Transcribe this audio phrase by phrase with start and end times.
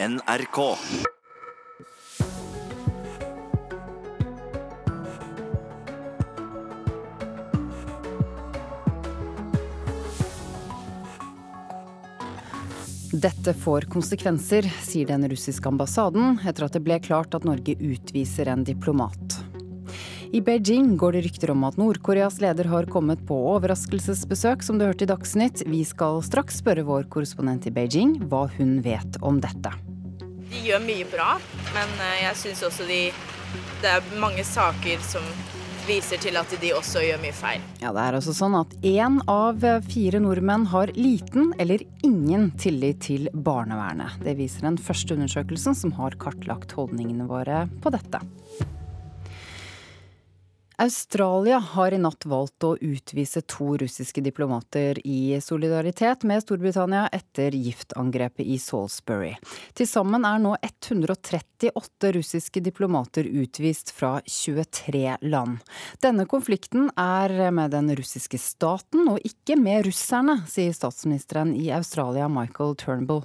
[0.00, 0.76] NRK.
[13.12, 18.54] Dette får konsekvenser, sier den russiske ambassaden etter at det ble klart at Norge utviser
[18.54, 19.40] en diplomat.
[20.30, 24.86] I Beijing går det rykter om at Nord-Koreas leder har kommet på overraskelsesbesøk, som du
[24.86, 25.66] hørte i Dagsnytt.
[25.66, 29.74] Vi skal straks spørre vår korrespondent i Beijing hva hun vet om dette.
[30.58, 31.36] De gjør mye bra,
[31.70, 33.02] men eh, jeg syns også de
[33.78, 35.22] Det er mange saker som
[35.86, 37.62] viser til at de også gjør mye feil.
[37.78, 43.00] Ja, Det er altså sånn at én av fire nordmenn har liten eller ingen tillit
[43.06, 44.18] til barnevernet.
[44.26, 48.20] Det viser den første undersøkelsen som har kartlagt holdningene våre på dette.
[50.80, 57.50] Australia har i natt valgt å utvise to russiske diplomater i solidaritet med Storbritannia etter
[57.50, 59.32] giftangrepet i Salisbury.
[59.74, 65.58] Til sammen er nå 138 russiske diplomater utvist fra 23 land.
[65.98, 72.30] Denne konflikten er med den russiske staten og ikke med russerne, sier statsministeren i Australia,
[72.30, 73.24] Michael Turnbull.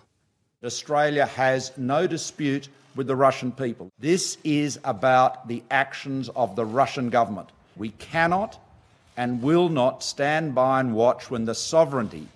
[0.65, 3.89] Australia has no dispute with the Russian people.
[3.99, 7.49] This is about the actions of the Russian government.
[7.75, 8.59] We cannot
[9.17, 12.27] and will not stand by and watch when the sovereignty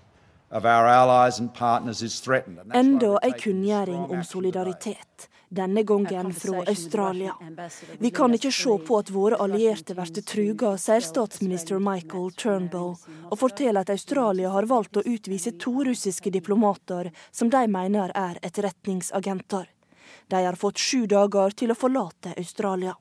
[0.52, 2.60] of our allies and partners is threatened.
[2.74, 7.36] Enda ei kunngjøring om solidaritet, denne gangen fra Australia.
[8.00, 12.96] Vi kan ikke se på at våre allierte blir truga, sier statsminister Michael Turnbull,
[13.32, 18.40] og forteller at Australia har valgt å utvise to russiske diplomater som de mener er
[18.42, 19.68] etterretningsagenter.
[20.28, 22.96] De har fått sju dager til å forlate Australia.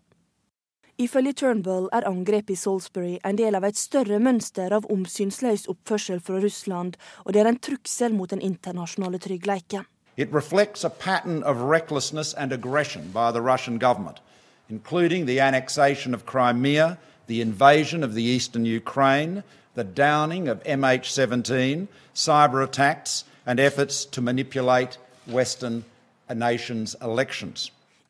[0.99, 6.23] Ifølge Turnbull er angrepet i Salisbury en del av et større mønster av omsynsløs oppførsel
[6.25, 9.85] fra Russland, og det er en trussel mot den internasjonale tryggheten.
[10.17, 14.23] It reflects a pattern of recklessness and aggression by the Russian government,
[14.71, 16.97] including the annexation of Crimea,
[17.27, 19.43] the invasion of the eastern Ukraine,
[19.75, 24.97] the downing of MH17, cyber attacks, and efforts to manipulate
[25.27, 25.85] Western.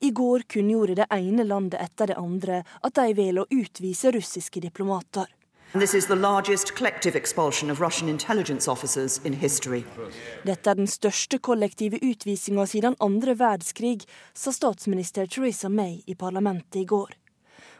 [0.01, 4.61] I går kunngjorde det ene landet etter det andre at de velger å utvise russiske
[4.61, 5.27] diplomater.
[5.77, 5.99] Dette
[10.71, 16.85] er den største kollektive utvisinga siden andre verdenskrig, sa statsminister Theresa May i parlamentet i
[16.85, 17.11] går.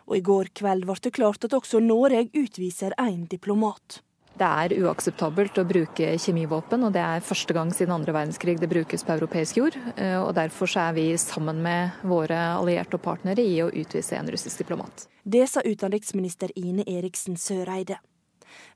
[0.07, 4.03] Og i går kveld ble det klart at også Norge utviser én diplomat.
[4.37, 8.69] Det er uakseptabelt å bruke kjemivåpen, og det er første gang siden andre verdenskrig det
[8.69, 9.79] brukes på europeisk jord.
[9.97, 14.29] Eh, og Derfor er vi sammen med våre allierte og partnere i å utvise en
[14.29, 15.07] russisk diplomat.
[15.25, 17.97] Det sa utenriksminister Ine Eriksen Søreide.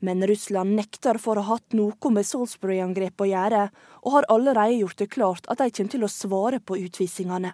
[0.00, 3.62] Men Russland nekter for å ha hatt noe med Salisbury-angrepet å gjøre,
[4.00, 7.52] og har allerede gjort det klart at de kommer til å svare på utvisningene.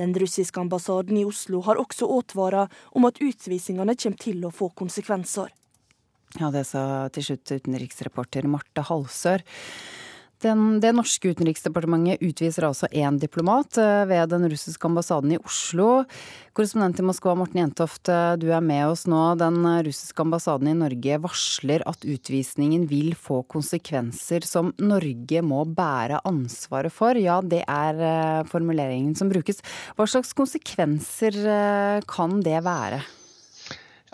[0.00, 4.72] Den russiske ambassaden i Oslo har også advart om at utvisningene kommer til å få
[4.72, 5.52] konsekvenser.
[6.36, 9.44] Ja, det sa til slutt utenriksreporter Marte Halsør.
[10.44, 16.04] Den, det norske utenriksdepartementet utviser altså én diplomat eh, ved den russiske ambassaden i Oslo.
[16.52, 19.22] Korrespondent i Moskva, Morten Jentoft, eh, du er med oss nå.
[19.40, 26.20] Den russiske ambassaden i Norge varsler at utvisningen vil få konsekvenser som Norge må bære
[26.28, 27.16] ansvaret for.
[27.16, 29.64] Ja, det er eh, formuleringen som brukes.
[29.96, 31.40] Hva slags konsekvenser
[32.12, 33.00] kan det være?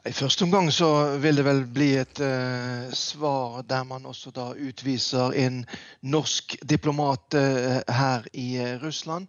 [0.02, 0.86] I første omgang så
[1.22, 5.60] vil det vel bli et uh, svar der man også da utviser en
[6.02, 9.28] norsk diplomat uh, her i uh, Russland.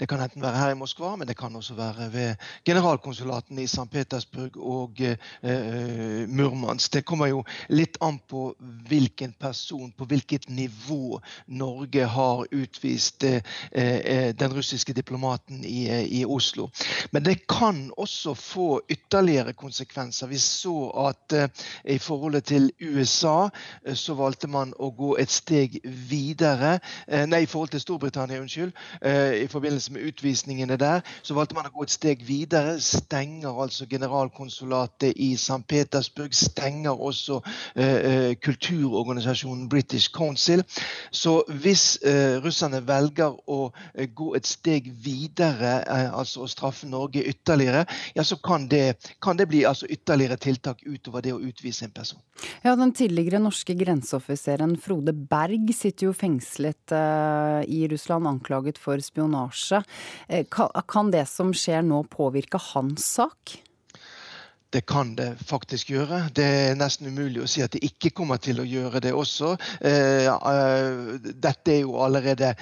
[0.00, 2.34] Det kan enten være her i Moskva, men det kan også være ved
[2.64, 3.84] generalkonsulatene i St.
[3.92, 6.94] Petersburg og eh, Murmansk.
[6.94, 8.46] Det kommer jo litt an på
[8.88, 11.20] hvilken person, på hvilket nivå
[11.52, 16.70] Norge har utvist eh, eh den russiske diplomaten i, eh, i, Oslo.
[17.10, 20.26] Men det kan også få ytterligere konsekvenser.
[20.26, 21.48] Vi så at eh,
[21.84, 23.48] i forholdet til USA
[23.84, 26.78] eh, så valgte man å gå et steg videre.
[27.26, 28.72] nei, i forhold til Storbritannia, unnskyld.
[29.44, 32.76] i forbindelse med utvisningene der, så valgte man å gå et steg videre.
[32.82, 35.60] Stenger altså generalkonsulatet i St.
[35.68, 36.34] Petersburg.
[36.36, 37.40] Stenger også
[37.74, 40.64] eh, kulturorganisasjonen British Council.
[41.10, 47.22] Så hvis eh, russerne velger å uh, gå et steg videre, altså å straffe Norge
[47.26, 47.84] ytterligere,
[48.16, 51.94] ja, så kan det, kan det bli altså ytterligere tiltak utover det å utvise en
[51.94, 52.20] person.
[52.64, 56.94] Ja, Den tidligere norske grenseoffiseren Frode Berg sitter jo fengslet
[57.68, 59.79] i Russland anklaget for spionasje.
[60.28, 60.46] Eh,
[60.88, 63.58] kan det som skjer nå påvirke hans sak?
[64.70, 66.28] Det kan det faktisk gjøre.
[66.34, 69.56] Det er nesten umulig å si at det ikke kommer til å gjøre det også.
[69.82, 72.54] Eh, eh, dette er jo allerede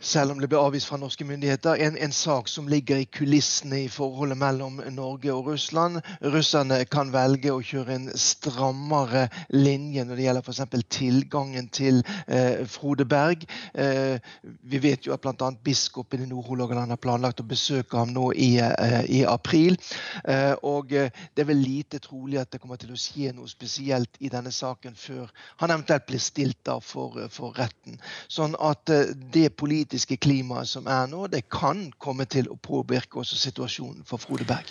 [0.00, 3.82] selv om det ble avvist fra norske myndigheter, en, en, sak som ligger i kulissene
[3.84, 6.00] i forholdet mellom Norge og Russland.
[6.22, 10.86] Russerne kan velge å kjøre en strammere linje når det gjelder f.eks.
[10.94, 13.44] tilgangen til eh, Frode Berg.
[13.74, 14.18] Eh,
[14.70, 15.50] vi vet jo at bl.a.
[15.64, 19.78] biskopen i Nord-Hålogaland har planlagt å besøke ham nå i, eh, i april.
[20.24, 23.50] Eh, og eh, det er vel lite trolig at det kommer til å skje noe
[23.50, 25.30] spesielt i denne saken før
[25.62, 27.98] han eventuelt blir stilt da for, for retten.
[28.30, 32.58] Sånn at eh, det politiske politiske klimaet som er nå, det kan komme til å
[32.60, 34.68] påvirke også situasjonen for Frode Berg.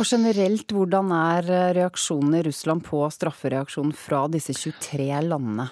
[0.00, 1.46] Og generelt, hvordan er
[1.76, 5.68] reaksjonen i Russland på straffereaksjonen fra disse 23 landene?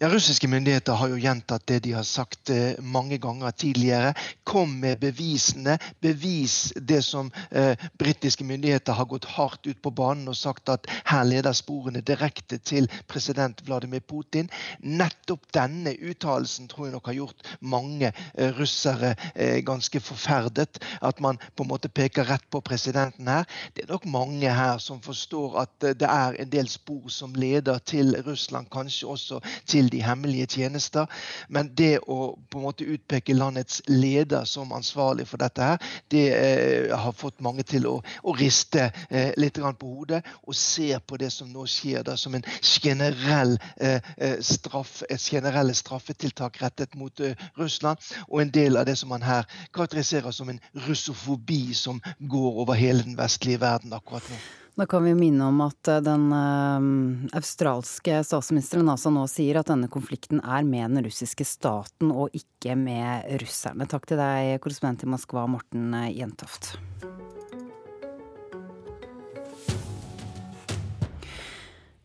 [0.00, 4.12] Ja, Russiske myndigheter har jo gjentatt det de har sagt eh, mange ganger tidligere.
[4.46, 5.72] Kom med bevisene.
[5.98, 10.86] Bevis det som eh, britiske myndigheter har gått hardt ut på banen og sagt at
[11.10, 14.46] her leder sporene direkte til president Vladimir Putin.
[14.86, 20.78] Nettopp denne uttalelsen tror jeg nok har gjort mange eh, russere eh, ganske forferdet.
[21.02, 23.50] At man på en måte peker rett på presidenten her.
[23.74, 27.34] Det er nok mange her som forstår at eh, det er en del spor som
[27.34, 31.06] leder til Russland, kanskje også til de hemmelige tjenester.
[31.48, 36.24] Men det å på en måte utpeke landets leder som ansvarlig for dette, her, det
[36.34, 41.16] eh, har fått mange til å, å riste eh, litt på hodet og se på
[41.20, 46.94] det som nå skjer, da, som en generell eh, eh straff, et generelle straffetiltak rettet
[46.94, 47.98] mot eh, Russland.
[48.28, 49.44] Og en del av det som man her
[49.74, 54.40] karakteriserer som en russofobi som går over hele den vestlige verden akkurat nå.
[54.78, 59.72] Da kan vi minne om at eh, den uh, australske statsministeren altså nå sier at
[59.72, 63.88] denne konflikten er med den russiske staten og ikke med russerne.
[63.90, 66.76] Takk til deg, korrespondent i Moskva, Morten eh, Jentoft.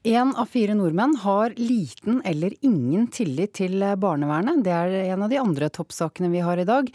[0.09, 4.65] En av fire nordmenn har liten eller ingen tillit til barnevernet.
[4.65, 6.89] Det er en av de andre toppsakene vi har i dag.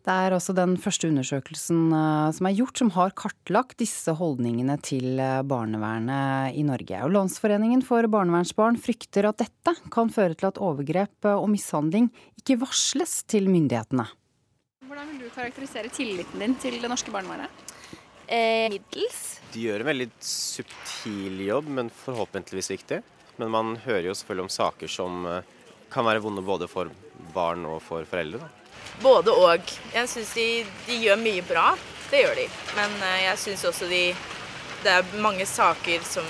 [0.00, 4.78] Det er altså den første undersøkelsen eh, som er gjort, som har kartlagt disse holdningene
[4.80, 7.02] til eh, barnevernet i Norge.
[7.04, 12.08] Og Landsforeningen for barnevernsbarn frykter at dette kan føre til at overgrep eh, og mishandling
[12.40, 14.06] ikke varsles til myndighetene.
[14.88, 17.52] Hvordan vil du karakterisere tilliten din til det norske barnevernet?
[18.24, 19.20] Eh, middels.
[19.52, 23.02] De gjør en veldig subtil jobb, men forhåpentligvis viktig.
[23.42, 25.28] Men man hører jo selvfølgelig om saker som
[25.90, 26.88] kan være vonde både for
[27.34, 28.40] barn og for foreldre.
[28.40, 28.59] Da.
[29.02, 29.72] Både og.
[29.94, 30.46] Jeg syns de,
[30.86, 31.70] de, gjør mye bra.
[32.10, 32.46] Det gjør de.
[32.76, 34.04] Men eh, jeg syns også de
[34.80, 36.24] Det er mange saker som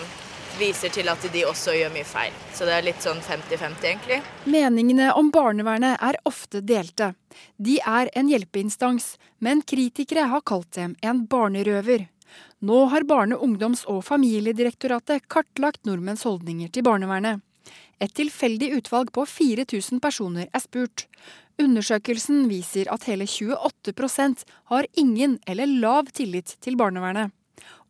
[0.58, 2.35] viser til at de også gjør mye feil.
[2.55, 4.20] Så det er litt sånn 50-50, egentlig.
[4.50, 7.12] Meningene om barnevernet er ofte delte.
[7.56, 12.08] De er en hjelpeinstans, men kritikere har kalt dem en barnerøver.
[12.61, 17.41] Nå har Barne-, ungdoms- og familiedirektoratet kartlagt nordmenns holdninger til barnevernet.
[18.00, 21.06] Et tilfeldig utvalg på 4000 personer er spurt.
[21.60, 27.34] Undersøkelsen viser at hele 28% har ingen eller lav tillit til barnevernet.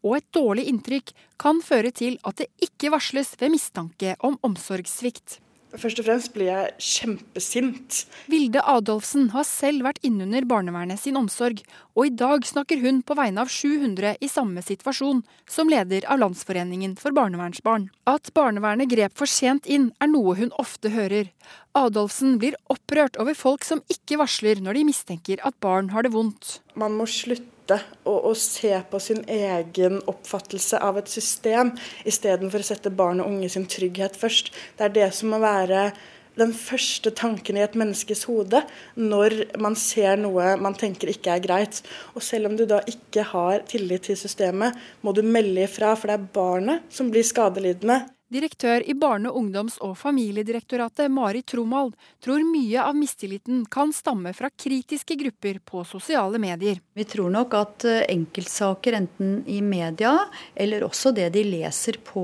[0.02, 5.38] Og et dårlig inntrykk kan føre til at det ikke varsles ved mistanke om omsorgssvikt.
[5.70, 8.00] Først og fremst blir jeg kjempesint.
[8.31, 11.61] Vilde Adolfsen har selv vært innunder barnevernet sin omsorg,
[11.94, 16.19] og i dag snakker hun på vegne av 700 i samme situasjon, som leder av
[16.25, 17.87] Landsforeningen for barnevernsbarn.
[18.11, 21.31] At barnevernet grep for sent inn, er noe hun ofte hører.
[21.78, 26.14] Adolfsen blir opprørt over folk som ikke varsler når de mistenker at barn har det
[26.17, 26.58] vondt.
[26.75, 31.74] Man må slutte å, og se på sin egen oppfattelse av et system,
[32.08, 34.53] istedenfor å sette barn og unge sin trygghet først.
[34.79, 35.91] Det er det som må være
[36.39, 38.62] den første tanken i et menneskes hode
[38.96, 41.82] når man ser noe man tenker ikke er greit.
[42.15, 46.10] Og selv om du da ikke har tillit til systemet, må du melde ifra, for
[46.10, 48.03] det er barnet som blir skadelidende.
[48.31, 54.53] Direktør i Barne-, ungdoms- og familiedirektoratet Mari Tromald tror mye av mistilliten kan stamme fra
[54.55, 56.79] kritiske grupper på sosiale medier.
[56.94, 60.13] Vi tror nok at eh, enkeltsaker, enten i media
[60.55, 62.22] eller også det de leser på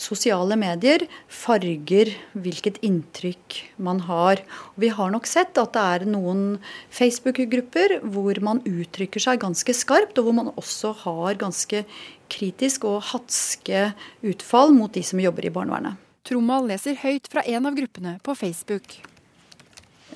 [0.00, 4.40] sosiale medier, farger hvilket inntrykk man har.
[4.80, 6.46] Vi har nok sett at det er noen
[6.88, 11.84] Facebook-grupper hvor man uttrykker seg ganske skarpt, og hvor man også har ganske
[12.32, 13.90] kritisk og hatske
[14.26, 16.02] utfall mot de som jobber i barnevernet.
[16.26, 18.98] Tromal leser høyt fra en av gruppene på Facebook.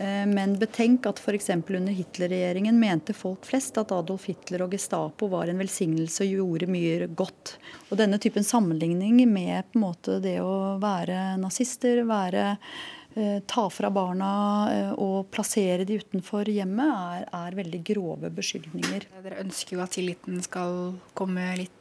[0.01, 1.51] Eh, men betenk at f.eks.
[1.51, 6.71] under Hitler-regjeringen mente folk flest at Adolf Hitler og Gestapo var en velsignelse og gjorde
[6.73, 7.59] mye godt.
[7.91, 13.67] Og denne typen sammenligning med på en måte det å være nazister, være eh, ta
[13.71, 14.33] fra barna
[14.73, 19.11] eh, og plassere de utenfor hjemmet, er, er veldig grove beskyldninger.
[19.21, 21.80] Dere ønsker jo at tilliten skal komme litt.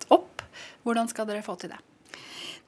[0.83, 1.81] Hvordan skal dere få til det?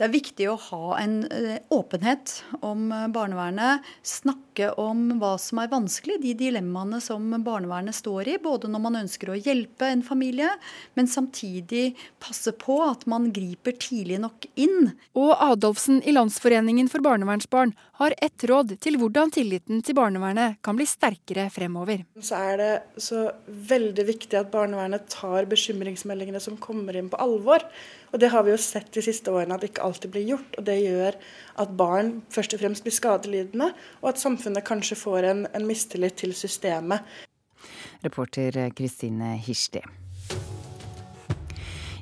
[0.01, 2.31] Det er viktig å ha en eh, åpenhet
[2.65, 3.85] om eh, barnevernet.
[4.07, 8.37] Snakke om hva som er vanskelig, de dilemmaene som barnevernet står i.
[8.41, 10.49] Både når man ønsker å hjelpe en familie,
[10.97, 11.91] men samtidig
[12.23, 14.93] passe på at man griper tidlig nok inn.
[15.13, 20.77] Og Adolfsen i Landsforeningen for barnevernsbarn har ett råd til hvordan tilliten til barnevernet kan
[20.77, 22.03] bli sterkere fremover.
[22.17, 27.65] Så er det så veldig viktig at barnevernet tar bekymringsmeldingene som kommer inn på alvor.
[28.11, 30.57] Og Det har vi jo sett de siste årene at det ikke alltid blir gjort.
[30.57, 31.19] og Det gjør
[31.61, 36.17] at barn først og fremst blir skadelidende, og at samfunnet kanskje får en, en mistillit
[36.17, 37.05] til systemet.
[38.01, 40.00] Reporter Kristine Hirsti.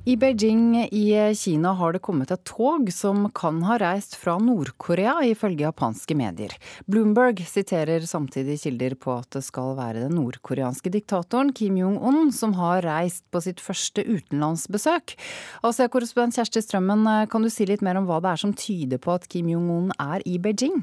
[0.06, 5.18] I Beijing i Kina har det kommet et tog som kan ha reist fra Nord-Korea,
[5.28, 6.54] ifølge japanske medier.
[6.88, 12.56] Bloomberg siterer samtidig kilder på at det skal være den nordkoreanske diktatoren Kim Jong-un som
[12.56, 15.18] har reist på sitt første utenlandsbesøk.
[15.68, 19.20] Asia-korrespondent Kjersti Strømmen, kan du si litt mer om hva det er som tyder på
[19.20, 20.80] at Kim Jong-un er i Beijing?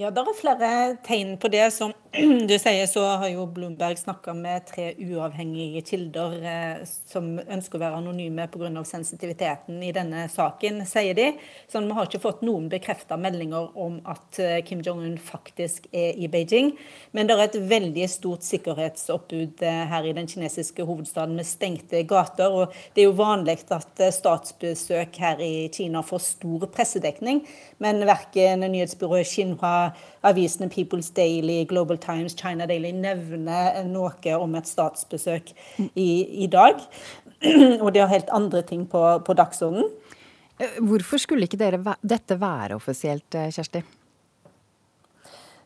[0.00, 0.68] Ja, Det er flere
[1.04, 1.66] tegn på det.
[1.76, 1.90] Som
[2.48, 7.82] du sier, så har jo Bloomberg snakka med tre uavhengige kilder eh, som ønsker å
[7.82, 8.70] være anonyme pga.
[8.88, 11.26] sensitiviteten i denne saken, sier de.
[11.68, 16.16] Så vi har ikke fått noen bekrefta meldinger om at eh, Kim Jong-un faktisk er
[16.16, 16.72] i Beijing.
[17.12, 22.02] Men det er et veldig stort sikkerhetsoppbud eh, her i den kinesiske hovedstaden med stengte
[22.08, 22.48] gater.
[22.48, 27.44] Og det er jo vanlig at eh, statsbesøk her i Kina får stor pressedekning,
[27.84, 29.89] men verken nyhetsbyrået Xinhua
[30.26, 35.54] avisene People's Daily, Global Times, China Daily nevner noe om et statsbesøk
[35.94, 36.10] i,
[36.44, 36.80] i dag.
[37.84, 39.88] Og de har helt andre ting på, på dagsordenen.
[40.60, 43.82] Eh, hvorfor skulle ikke dere, dette være offisielt, eh, Kjersti?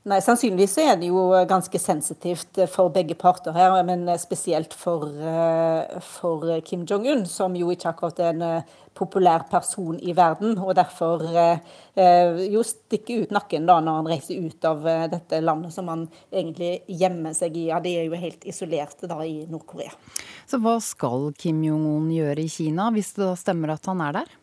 [0.04, 5.94] Nei, Sannsynligvis er det jo ganske sensitivt for begge parter her, men spesielt for, eh,
[6.04, 10.75] for Kim Jong-un, som jo ikke akkurat er en eh, populær person i verden, og
[10.76, 15.88] derfor eh, jo stikker ut nakken da når han reiser ut av dette landet som
[15.88, 17.70] han egentlig gjemmer seg i.
[17.73, 19.96] Ja, De er jo helt isolerte da i Nord-Korea.
[20.44, 24.20] Så hva skal Kim Jong-un gjøre i Kina, hvis det da stemmer at han er
[24.20, 24.40] der?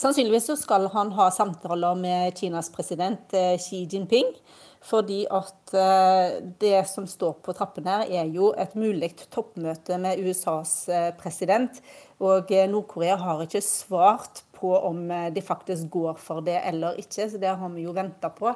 [0.00, 4.32] Sannsynligvis så skal han ha samtaler med Kinas president eh, Xi Jinping.
[4.80, 10.22] Fordi at eh, det som står på trappen her, er jo et mulig toppmøte med
[10.24, 11.82] USAs eh, president.
[12.16, 17.28] Og Nord-Korea har ikke svart på om de faktisk går for det eller ikke.
[17.28, 18.52] Så det har vi jo venta på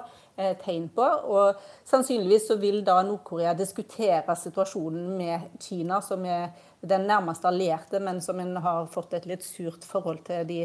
[0.61, 1.05] tegn på.
[1.05, 6.53] Og sannsynligvis så vil da Nord-Korea diskutere situasjonen med Kina, som er
[6.85, 10.61] den nærmeste allierte, men som en har fått et litt surt forhold til de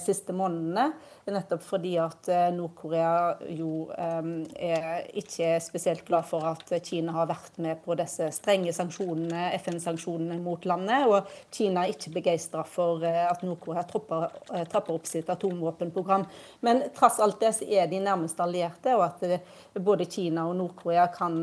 [0.00, 0.90] siste månedene.
[1.26, 4.28] Nettopp fordi at eh, Nord-Korea jo eh,
[4.62, 10.38] er ikke spesielt glad for at Kina har vært med på disse strenge sanksjonene, FN-sanksjonene
[10.44, 11.08] mot landet.
[11.10, 16.28] Og Kina er ikke begeistra for eh, at Nord-Korea trapper, eh, trapper, opp sitt atomvåpenprogram.
[16.62, 19.52] Men trass alt det så er de nærmeste allierte, og at eh,
[19.82, 21.42] både Kina og Nord-Korea kan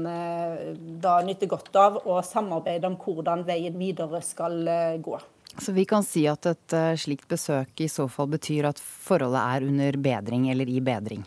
[1.04, 4.64] da nytte godt av å samarbeide om hvordan veien videre skal
[5.04, 5.20] gå.
[5.58, 9.42] Så vi kan si at et uh, slikt besøk i så fall betyr at forholdet
[9.42, 11.24] er under bedring eller i bedring?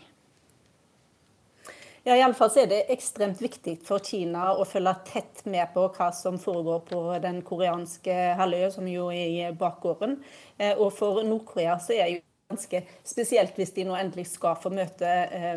[2.07, 6.37] Ja, Iallfall er det ekstremt viktig for Kina å følge tett med på hva som
[6.39, 10.15] foregår på den koreanske halvøya, som jo er i bakgården.
[10.55, 14.71] Eh, og for Nord-Korea så er jo ganske spesielt hvis de nå endelig skal få
[14.71, 15.09] møte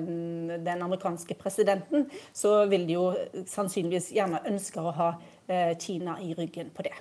[0.02, 3.06] um, den amerikanske presidenten, så vil de jo
[3.46, 5.12] sannsynligvis gjerne ønske å ha
[5.82, 6.94] Kina i ryggen på det.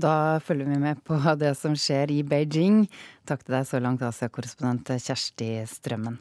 [0.00, 2.86] Da følger vi med på det som skjer i Beijing.
[3.28, 6.20] Takk til deg så langt, Asia-korrespondent Kjersti Strømmen.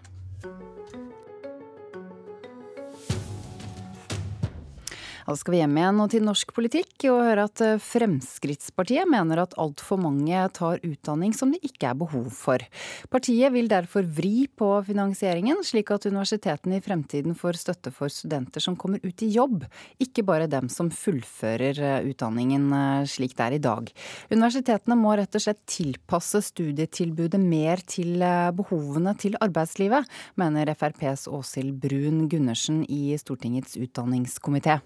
[5.29, 9.43] Da skal vi hjem igjen og til norsk politikk og høre at eh, Fremskrittspartiet mener
[9.43, 12.65] at altfor mange tar utdanning som det ikke er behov for.
[13.13, 18.65] Partiet vil derfor vri på finansieringen, slik at universitetene i fremtiden får støtte for studenter
[18.65, 19.69] som kommer ut i jobb,
[20.01, 23.95] ikke bare dem som fullfører eh, utdanningen eh, slik det er i dag.
[24.33, 28.17] Universitetene må rett og slett tilpasse studietilbudet mer til
[28.57, 30.09] behovene til arbeidslivet,
[30.41, 34.81] mener FrPs Åshild Brun Gundersen i Stortingets utdanningskomité.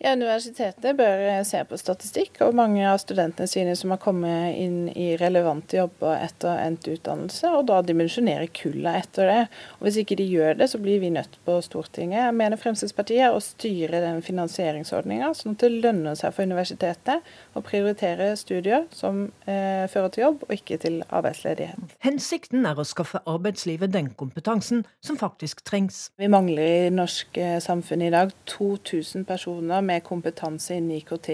[0.00, 4.86] Ja, Universitetet bør se på statistikk og mange av studentene sine som har kommet inn
[4.96, 9.42] i relevante jobber etter endt utdannelse, og da dimensjonere kullet etter det.
[9.76, 13.28] Og Hvis ikke de gjør det, så blir vi nødt på Stortinget, jeg mener Fremskrittspartiet,
[13.28, 19.26] å styre den finansieringsordninga sånn at det lønner seg for universitetet å prioritere studier som
[19.44, 21.92] eh, fører til jobb, og ikke til arbeidsledighet.
[22.08, 26.06] Hensikten er å skaffe arbeidslivet den kompetansen som faktisk trengs.
[26.16, 31.28] Vi mangler i norsk eh, samfunn i dag 2000 personer med kompetanse innen IKT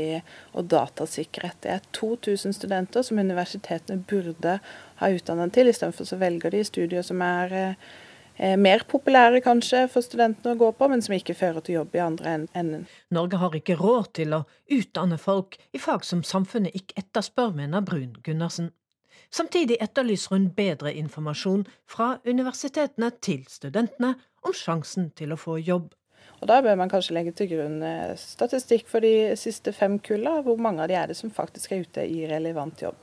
[0.56, 1.60] og datasikkerhet.
[1.62, 4.58] Det er 2000 studenter som universitetene burde
[5.00, 5.70] ha utdannet til.
[5.70, 10.72] Istedenfor så velger de studier som er eh, mer populære kanskje for studentene å gå
[10.78, 12.88] på, men som ikke fører til jobb i andre enden.
[13.14, 17.84] Norge har ikke råd til å utdanne folk i fag som samfunnet ikke etterspør, mener
[17.86, 18.72] Brun Gundersen.
[19.30, 24.14] Samtidig etterlyser hun bedre informasjon fra universitetene til studentene
[24.46, 25.90] om sjansen til å få jobb.
[26.40, 30.42] Og Da bør man kanskje legge til grunn eh, statistikk for de siste fem kulla.
[30.44, 32.98] Hvor mange av de er det som faktisk er ute i relevant jobb?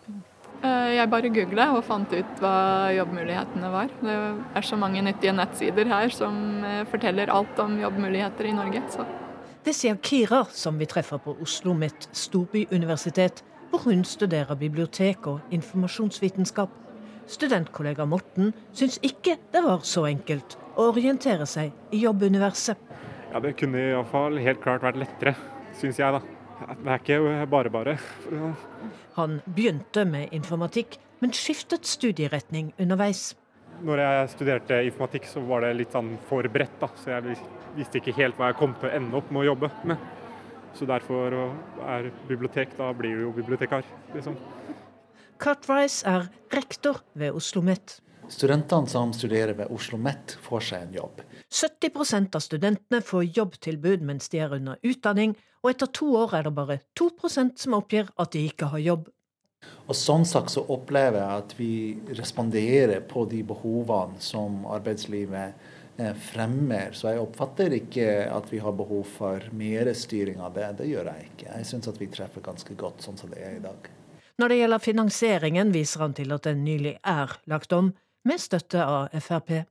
[0.64, 3.90] Eh, jeg bare googla og fant ut hva jobbmulighetene var.
[4.00, 4.14] Det
[4.56, 8.84] er så mange nyttige nettsider her som eh, forteller alt om jobbmuligheter i Norge.
[8.94, 9.08] Så.
[9.64, 15.56] Det sier Kira, som vi treffer på Oslo Mitt storbyuniversitet, hvor hun studerer bibliotek og
[15.56, 16.70] informasjonsvitenskap.
[17.28, 22.78] Studentkollega Morten syns ikke det var så enkelt å orientere seg i jobbuniverset.
[23.34, 25.32] Ja, Det kunne iallfall helt klart vært lettere,
[25.74, 26.20] syns jeg, da.
[26.78, 27.96] Det er ikke bare bare.
[29.16, 33.32] Han begynte med informatikk, men skiftet studieretning underveis.
[33.82, 36.92] Når jeg studerte informatikk, så var det litt sånn for bredt, da.
[36.94, 37.40] Så jeg
[37.74, 40.06] visste ikke helt hva jeg kom til å ende opp med å jobbe med.
[40.78, 43.82] Så derfor er bibliotek, da blir du jo bibliotekar,
[44.14, 44.38] liksom.
[45.42, 47.98] Rice er rektor ved Oslo OsloMet.
[48.34, 51.20] Studentene som studerer ved Oslo OsloMet, får seg en jobb.
[51.54, 56.48] 70% av studentene får jobbtilbud mens de er under utdanning, og etter to år er
[56.48, 59.06] det bare 2% som oppgir at de ikke har jobb.
[59.86, 61.72] Og Sånn sagt så opplever jeg at vi
[62.18, 65.54] responderer på de behovene som arbeidslivet
[66.02, 66.98] eh, fremmer.
[66.98, 70.72] Så jeg oppfatter ikke at vi har behov for mer styring av det.
[70.82, 71.52] Det gjør jeg ikke.
[71.52, 73.92] Jeg syns at vi treffer ganske godt sånn som det er i dag.
[74.42, 78.84] Når det gjelder finansieringen, viser han til at den nylig er lagt om, med støtte
[78.86, 79.64] av Frp.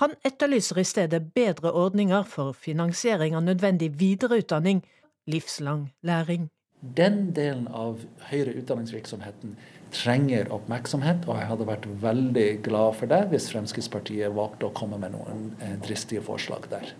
[0.00, 4.84] Han etterlyser i stedet bedre ordninger for finansiering av nødvendig videreutdanning,
[5.26, 6.48] livslang læring.
[6.80, 9.56] Den delen av høyere utdanningsvirksomheten
[9.94, 14.98] trenger oppmerksomhet, og jeg hadde vært veldig glad for det hvis Fremskrittspartiet valgte å komme
[15.00, 16.92] med noen eh, dristige forslag der.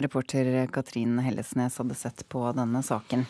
[0.00, 3.26] Reporter Katrin Hellesnes hadde sett på denne saken.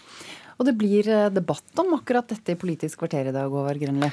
[0.60, 4.10] Og det blir eh, debatt om akkurat dette i Politisk kvarter i dag, Håvard Grønli?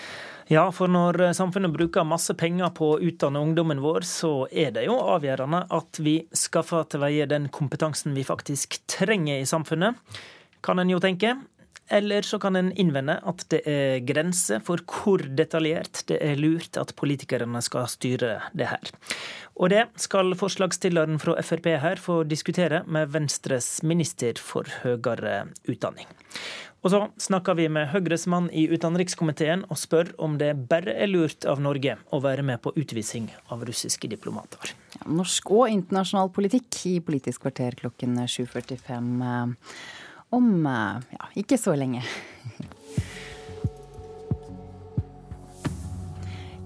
[0.47, 4.71] Ja, for når eh, samfunnet bruker masse penger på å utdanne ungdommen vår, så er
[4.77, 9.99] det jo avgjørende at vi skaffer til veie den kompetansen vi faktisk trenger i samfunnet,
[10.63, 11.35] kan en jo tenke.
[11.91, 16.79] Eller så kan en innvende at det er grenser for hvor detaljert det er lurt
[16.79, 18.91] at politikerne skal styre det her.
[19.57, 26.05] Og det skal forslagsstilleren fra Frp her få diskutere med Venstres minister for høyere utdanning.
[26.85, 31.09] Og så snakker vi med Høyres mann i utenrikskomiteen og spør om det bare er
[31.09, 34.75] lurt av Norge å være med på utvisning av russiske diplomater.
[34.93, 39.25] Ja, norsk og internasjonal politikk i Politisk kvarter klokken 7.45
[40.37, 42.05] om eh, ja, ikke så lenge.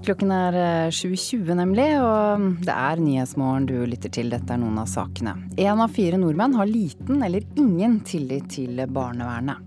[0.01, 0.55] Klokken er
[0.89, 4.31] 7.20 eh, nemlig, og det er Nyhetsmorgen du lytter til.
[4.33, 5.35] Dette er noen av sakene.
[5.61, 9.61] Én av fire nordmenn har liten eller ingen tillit til barnevernet.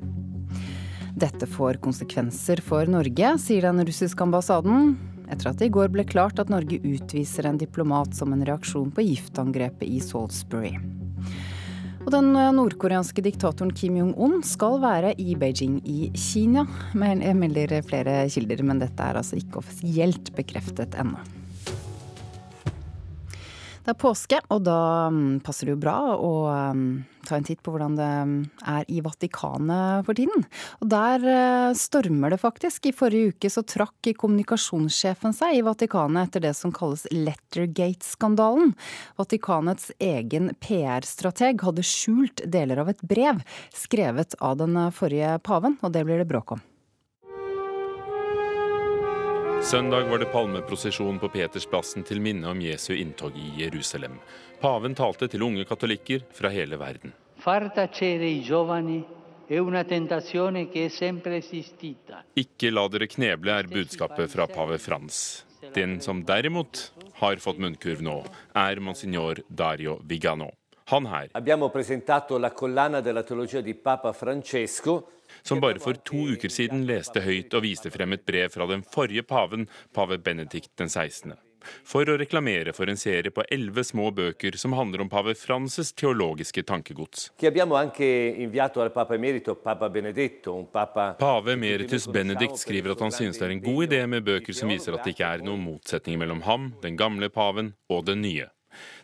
[1.14, 4.97] Dette får konsekvenser for Norge, sier den russiske ambassaden.
[5.31, 8.90] Etter at det i går ble klart at Norge utviser en diplomat som en reaksjon
[8.90, 10.75] på giftangrepet i Salisbury.
[12.05, 18.19] Og den eh, nordkoreanske diktatoren Kim Jong-un skal være i Beijing i Kina, melder flere
[18.29, 21.23] kilder, men dette er altså ikke offisielt bekreftet ennå.
[23.85, 26.33] Det er påske, og da mm, passer det jo bra å
[26.73, 26.87] mm,
[27.29, 28.38] ta en titt på hvordan det mm,
[28.73, 30.47] er i Vatikanet for tiden.
[30.81, 32.88] Og der eh, stormer det faktisk.
[32.88, 38.73] I forrige uke så trakk kommunikasjonssjefen seg i Vatikanet etter det som kalles Lettergate-skandalen.
[39.20, 43.44] Vatikanets egen PR-strateg hadde skjult deler av et brev
[43.77, 46.70] skrevet av den forrige paven, og det blir det bråk om.
[49.64, 54.18] Søndag var det palmeprosesjon på Petersplassen til minne om Jesu inntog i Jerusalem.
[54.61, 57.14] Paven talte til unge katolikker fra hele verden.
[62.44, 65.44] Ikke la dere kneble, er budskapet fra pave Frans.
[65.72, 68.18] Den som derimot har fått munnkurv nå,
[68.53, 70.50] er monsignor Dario Vigano.
[70.92, 71.33] Han her
[75.46, 78.85] som bare for to uker siden leste høyt og viste frem et brev fra den
[78.94, 81.37] forrige paven, pave Benedikt den 16.
[81.85, 85.92] For å reklamere for en serie på elleve små bøker som handler om pave Frances
[85.96, 87.30] teologiske tankegods.
[91.20, 94.72] Pave Emeritus Benedikt skriver at han synes det er en god idé med bøker som
[94.72, 98.50] viser at det ikke er noen motsetning mellom ham, den gamle paven, og den nye.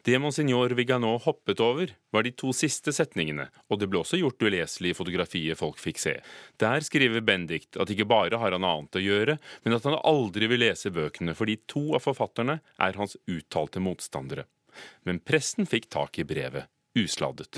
[0.07, 4.43] Det monsignor Viganot hoppet over, var de to siste setningene, og det ble også gjort
[4.43, 6.17] uleselig i fotografiet folk fikk se.
[6.63, 10.51] Der skriver Bendikt at ikke bare har han annet å gjøre, men at han aldri
[10.51, 14.47] vil lese bøkene fordi to av forfatterne er hans uttalte motstandere.
[15.07, 17.57] Men pressen fikk tak i brevet, usladdet.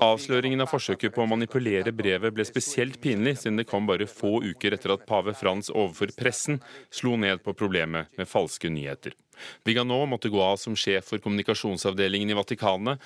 [0.00, 4.38] Avsløringen av forsøket på å manipulere brevet ble spesielt pinlig, siden det kom bare få
[4.44, 6.60] uker etter at pave Frans overfor pressen
[6.92, 9.16] slo ned på problemet med falske nyheter.
[9.64, 13.00] Vigano måtte gå av som sjef for kommunikasjonsavdelingen i Vatikanet,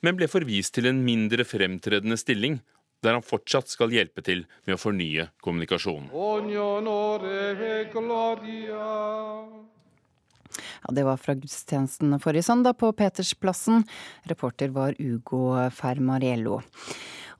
[0.00, 2.60] men ble forvist til en mindre fremtredende stilling,
[3.04, 6.08] der han fortsatt skal hjelpe til med å fornye kommunikasjonen.
[10.84, 13.84] Ja, det var fra gudstjenesten forrige søndag på Petersplassen.
[14.30, 16.60] Reporter var Ugo Fermariello.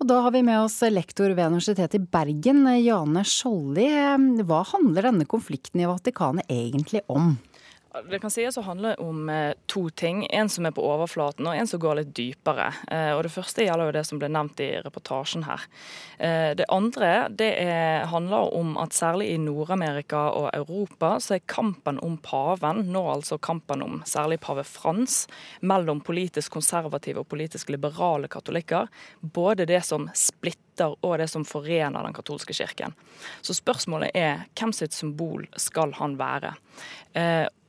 [0.00, 3.90] Og da har vi med oss lektor ved Universitetet i Bergen, Jane Skjolli.
[4.48, 7.34] Hva handler denne konflikten i Vatikanet egentlig om?
[7.90, 10.22] Det kan sies å handle om eh, to ting.
[10.30, 12.68] En som er på overflaten, og en som går litt dypere.
[12.86, 15.64] Eh, og Det første gjelder jo det som ble nevnt i reportasjen her.
[16.22, 21.44] Eh, det andre det er, handler om at særlig i Nord-Amerika og Europa så er
[21.50, 25.24] kampen om paven, nå altså kampen om særlig pave Frans,
[25.60, 28.86] mellom politisk konservative og politisk liberale katolikker,
[29.20, 32.94] både det som splitter og det som forener den katolske kirken.
[33.42, 36.54] Så spørsmålet er hvem sitt symbol skal han være?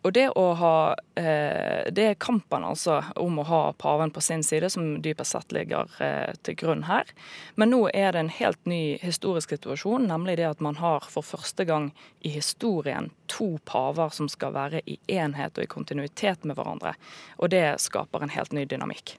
[0.02, 0.76] Og det å ha
[1.20, 5.54] eh, Det er kampen altså om å ha paven på sin side som dypest sett
[5.54, 7.10] ligger eh, til grunn her.
[7.56, 11.26] Men nå er det en helt ny historisk situasjon, nemlig det at man har for
[11.26, 11.92] første gang
[12.26, 16.96] i historien to paver som skal være i enhet og i kontinuitet med hverandre.
[17.38, 19.18] Og det skaper en helt ny dynamikk.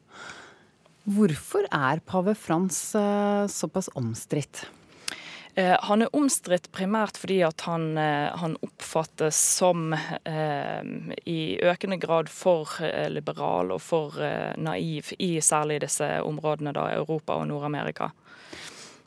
[1.02, 4.66] Hvorfor er pave Frans eh, såpass omstridt?
[5.54, 10.80] Eh, han er omstridt primært fordi at han, eh, han oppfattes som eh,
[11.28, 12.70] i økende grad for
[13.12, 14.16] liberal og for
[14.56, 18.08] naiv i særlig disse områdene, da, Europa og Nord-Amerika.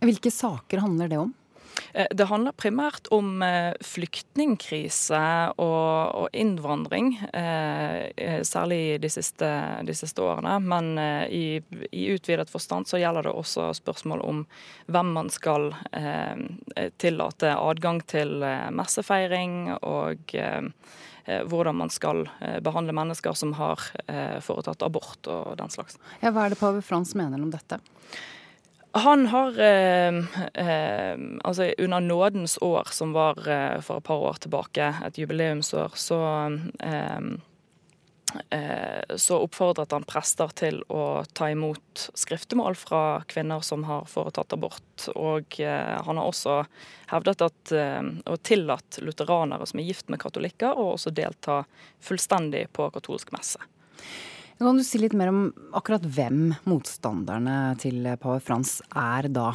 [0.06, 1.34] Hvilke saker handler det om?
[1.96, 5.22] Eh, det handler primært om eh, flyktningkrise
[5.56, 9.50] og, og innvandring, eh, særlig de siste,
[9.88, 10.58] de siste årene.
[10.60, 10.92] Men
[11.32, 14.44] i, i, utvidet forstand så gjelder det også spørsmål om
[14.92, 15.72] hvem man skal
[17.02, 18.44] tillate adgang til
[18.76, 20.34] messefeiring, og
[21.50, 22.26] hvordan man skal
[22.64, 23.82] behandle mennesker som har
[24.46, 26.00] foretatt abort og den slags.
[26.22, 27.80] Ja, hva er det pave Frans mener om dette?
[28.96, 30.18] Han har eh,
[30.54, 35.98] eh, Altså, under nådens år, som var eh, for et par år tilbake, et jubileumsår,
[36.00, 36.20] så
[36.80, 37.20] eh,
[38.56, 44.56] eh, så oppfordret han prester til å ta imot skriftemål fra kvinner som har foretatt
[44.56, 45.10] abort.
[45.12, 46.62] Og eh, han har også
[47.12, 51.66] hevdet at, og tillatt lutheranere som er gift med katolikker, å også delta
[52.00, 53.60] fullstendig på katolsk messe.
[54.56, 55.40] Kan du si litt mer om
[55.76, 59.50] akkurat hvem motstanderne til pave Frans er da?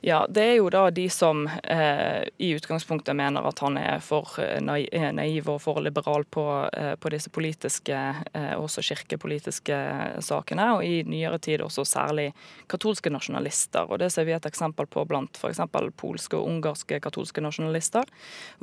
[0.00, 4.38] Ja, det er jo da de som eh, i utgangspunktet mener at han er for
[4.40, 7.98] eh, eh, naiv og for liberal på, eh, på disse politiske,
[8.32, 9.80] eh, også kirkepolitiske
[10.24, 12.30] sakene, og i nyere tid også særlig
[12.70, 13.90] katolske nasjonalister.
[13.90, 15.60] Og Det ser vi et eksempel på blant f.eks.
[16.00, 18.08] polske og ungarske katolske nasjonalister,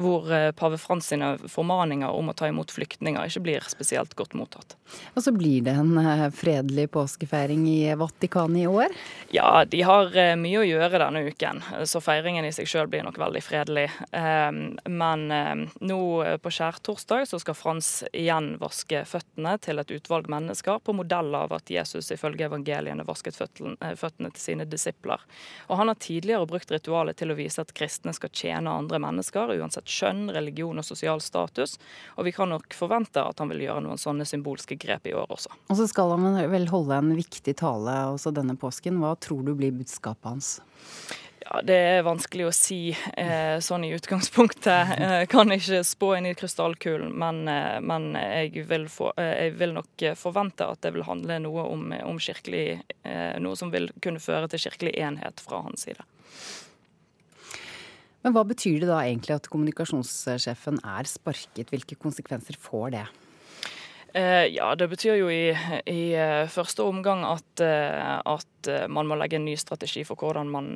[0.02, 4.34] hvor eh, pave Frans sine formaninger om å ta imot flyktninger ikke blir spesielt godt
[4.34, 4.74] mottatt.
[5.14, 8.98] Og så blir det en fredelig påskefeiring i Vatikanet i år?
[9.36, 13.18] Ja, de har mye å gjøre denne uken, så feiringen i seg sjøl blir nok
[13.22, 13.88] veldig fredelig.
[14.16, 16.00] Ehm, men ehm, nå
[16.44, 21.56] på skjærtorsdag så skal Frans igjen vaske føttene til et utvalg mennesker, på modell av
[21.58, 25.24] at Jesus ifølge evangeliene vasket eh, føttene til sine disipler.
[25.68, 29.56] Og Han har tidligere brukt ritualet til å vise at kristne skal tjene andre mennesker,
[29.58, 31.78] uansett kjønn, religion og sosial status.
[32.18, 35.32] Og vi kan nok forvente at han vil gjøre noen sånne symbolske grep i år
[35.34, 35.54] også.
[35.72, 39.00] Og så skal han vel holde en viktig tale også denne påsken.
[39.02, 40.58] Hva tror du blir budskapet hans?
[41.48, 44.96] Ja, Det er vanskelig å si eh, sånn i utgangspunktet.
[45.08, 49.54] Eh, kan ikke spå inn i krystallkulen, men, eh, men jeg, vil få, eh, jeg,
[49.62, 53.88] vil nok forvente at det vil handle noe om, om kirkelig eh, Noe som vil
[54.04, 56.04] kunne føre til kirkelig enhet fra hans side.
[58.26, 61.72] Men hva betyr det da egentlig at kommunikasjonssjefen er sparket?
[61.72, 63.06] Hvilke konsekvenser får det?
[64.14, 65.52] Eh, ja, det betyr jo i,
[65.92, 68.46] i eh, første omgang at, eh, at,
[68.92, 70.74] man må legge en ny strategi for hvordan man,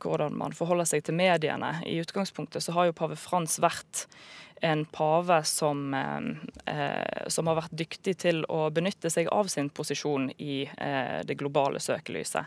[0.00, 1.74] hvordan man, forholder seg til mediene.
[1.84, 4.06] I utgangspunktet så har jo pave Frans vært
[4.62, 10.28] en pave som, eh, som, har vært dyktig til å benytte seg av sin posisjon
[10.38, 12.46] i eh, det globale søkelyset.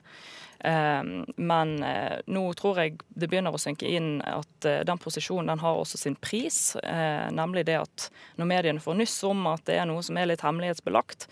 [0.60, 5.52] Ehm, men eh, nå tror jeg det begynner å synke inn at eh, den posisjonen
[5.52, 6.76] den har også sin pris.
[6.76, 8.08] Eh, nemlig det at
[8.40, 11.30] når mediene får nyss om at det er noe som er litt hemmelighetsbelagt,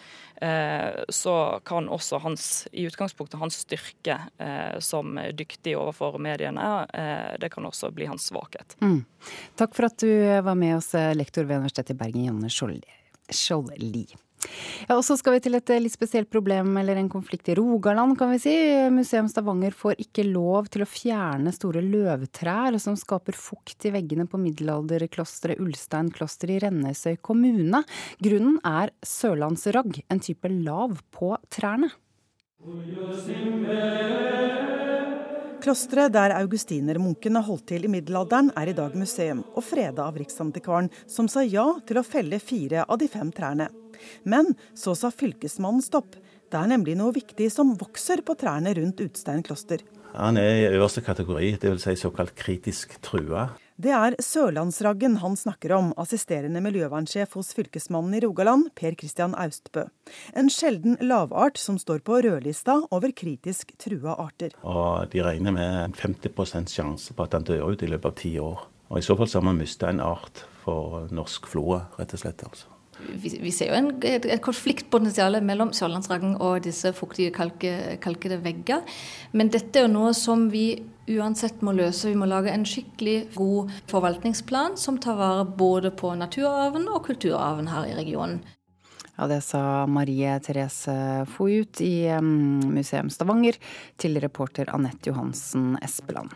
[1.13, 1.33] så
[1.63, 4.17] kan også hans, i utgangspunktet hans styrke
[4.83, 6.65] som dyktig overfor mediene,
[7.39, 8.75] det kan også bli hans svakhet.
[8.83, 9.05] Mm.
[9.61, 10.11] Takk for at du
[10.43, 12.83] var med oss, lektor ved Universitetet i Bergen, Janne Skjolli.
[14.87, 17.55] Ja, og så skal vi til et eh, litt spesielt problem, eller en konflikt i
[17.59, 18.55] Rogaland, kan vi si.
[18.93, 24.27] Museum Stavanger får ikke lov til å fjerne store løvtrær som skaper fukt i veggene
[24.29, 27.83] på middelalderklosteret Ulstein kloster i Rennesøy kommune.
[28.23, 31.93] Grunnen er sørlandsragg, en type lav på trærne.
[35.63, 40.91] Klosteret der augustinermunkene holdt til i middelalderen, er i dag museum, og freda av Riksantikvaren,
[41.07, 43.69] som sa ja til å felle fire av de fem trærne.
[44.23, 46.15] Men så sa fylkesmannen stopp.
[46.53, 49.81] Det er nemlig noe viktig som vokser på trærne rundt Utstein kloster.
[50.13, 51.87] Han er i øverste kategori, dvs.
[51.87, 53.47] Si såkalt kritisk trua.
[53.81, 59.87] Det er sørlandsraggen han snakker om, assisterende miljøvernsjef hos fylkesmannen i Rogaland, Per Christian Austbø.
[60.37, 64.53] En sjelden lavart som står på rødlista over kritisk trua arter.
[64.61, 68.35] Og De regner med 50% sjanse på at den dør ut i løpet av ti
[68.37, 68.67] år.
[68.93, 72.21] Og I så fall så har man mista en art for norsk flora, rett og
[72.21, 72.45] slett.
[72.45, 72.72] altså
[73.09, 78.39] vi, vi, ser jo en, et, et konfliktpotensial mellom sørlandsraggen og disse fuktige, kalke, kalkede
[78.43, 78.83] vegger.
[79.33, 80.67] Men dette er jo noe som vi
[81.11, 82.09] uansett må løse.
[82.09, 87.71] Vi må lage en skikkelig god forvaltningsplan som tar vare både på naturarven og kulturarven
[87.71, 88.41] her i regionen.
[89.17, 93.59] Ja, Det sa Marie Therese Foyut i Museum Stavanger
[94.01, 96.33] til reporter Anette Johansen Espeland.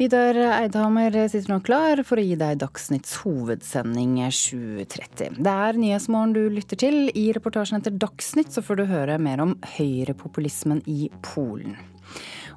[0.00, 5.36] Vidar Eidhammer sitter nå klar for å gi deg Dagsnytts hovedsending 7.30.
[5.44, 7.10] Det er Nyhetsmorgen du lytter til.
[7.12, 11.76] I reportasjen etter Dagsnytt så får du høre mer om høyrepopulismen i Polen.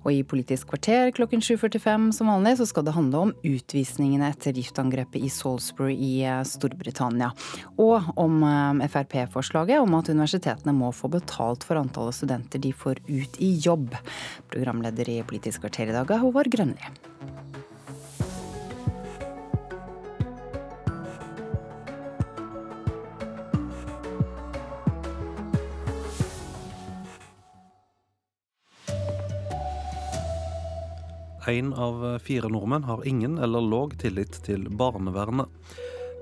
[0.04, 4.56] Og i Politisk kvarter klokken 7.45 som vanlig så skal det handle om utvisningene etter
[4.56, 7.34] giftangrepet i Salisbury i eh, Storbritannia.
[7.76, 13.04] Og om eh, Frp-forslaget om at universitetene må få betalt for antallet studenter de får
[13.08, 13.96] ut i jobb.
[14.52, 16.94] Programleder i Politisk kvarter i dag er Håvard Grønli.
[31.48, 35.50] Én av fire nordmenn har ingen eller låg tillit til barnevernet.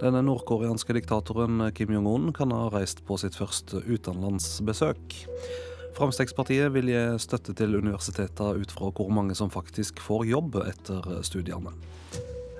[0.01, 5.17] Den nordkoreanske diktatoren Kim Jong-un kan ha reist på sitt første utenlandsbesøk.
[5.93, 11.05] Fremskrittspartiet vil gi støtte til universitetene ut fra hvor mange som faktisk får jobb etter
[11.27, 11.75] studiene.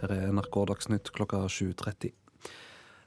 [0.04, 2.14] Her er NRK Dagsnytt klokka 7.30.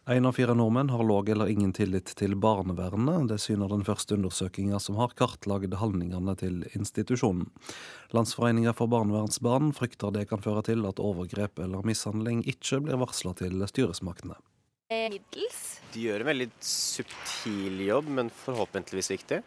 [0.07, 3.29] Én av fire nordmenn har låg eller ingen tillit til barnevernet.
[3.31, 7.47] Det syner den første undersøkelsen som har kartlagt handlingene til institusjonen.
[8.13, 13.33] Landsforeninga for barnevernsbarn frykter det kan føre til at overgrep eller mishandling ikke blir varsla
[13.41, 14.37] til styresmaktene.
[14.93, 15.81] Middels.
[15.95, 19.39] De gjør en veldig subtil jobb, men forhåpentligvis viktig.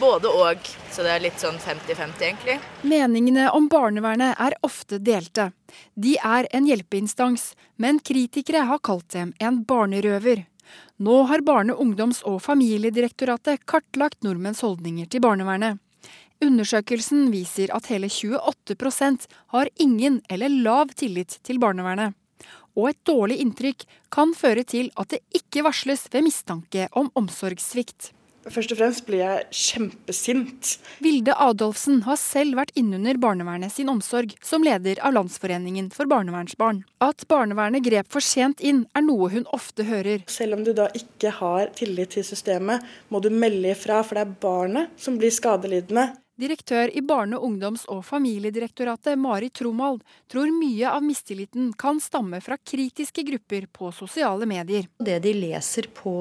[0.00, 2.56] Både og, så det er litt sånn 50-50, egentlig.
[2.82, 5.50] Meningene om barnevernet er ofte delte.
[5.94, 10.46] De er en hjelpeinstans, men kritikere har kalt dem en barnerøver.
[10.98, 15.78] Nå har Barne-, ungdoms- og familiedirektoratet kartlagt nordmenns holdninger til barnevernet.
[16.42, 22.16] Undersøkelsen viser at hele 28% har ingen eller lav tillit til barnevernet
[22.76, 28.12] og et dårlig inntrykk kan føre til at det ikke varsles ved mistanke om omsorgssvikt.
[28.48, 30.70] Først og fremst blir jeg kjempesint.
[31.04, 36.80] Vilde Adolfsen har selv vært innunder barnevernet sin omsorg som leder av Landsforeningen for barnevernsbarn.
[37.04, 40.24] At barnevernet grep for sent inn, er noe hun ofte hører.
[40.32, 42.80] Selv om du da ikke har tillit til systemet,
[43.12, 46.08] må du melde ifra, for det er barnet som blir skadelidende.
[46.40, 50.00] Direktør i Barne-, ungdoms- og familiedirektoratet Mari Tromald
[50.30, 54.88] tror mye av mistilliten kan stamme fra kritiske grupper på sosiale medier.
[54.96, 56.14] Det de leser på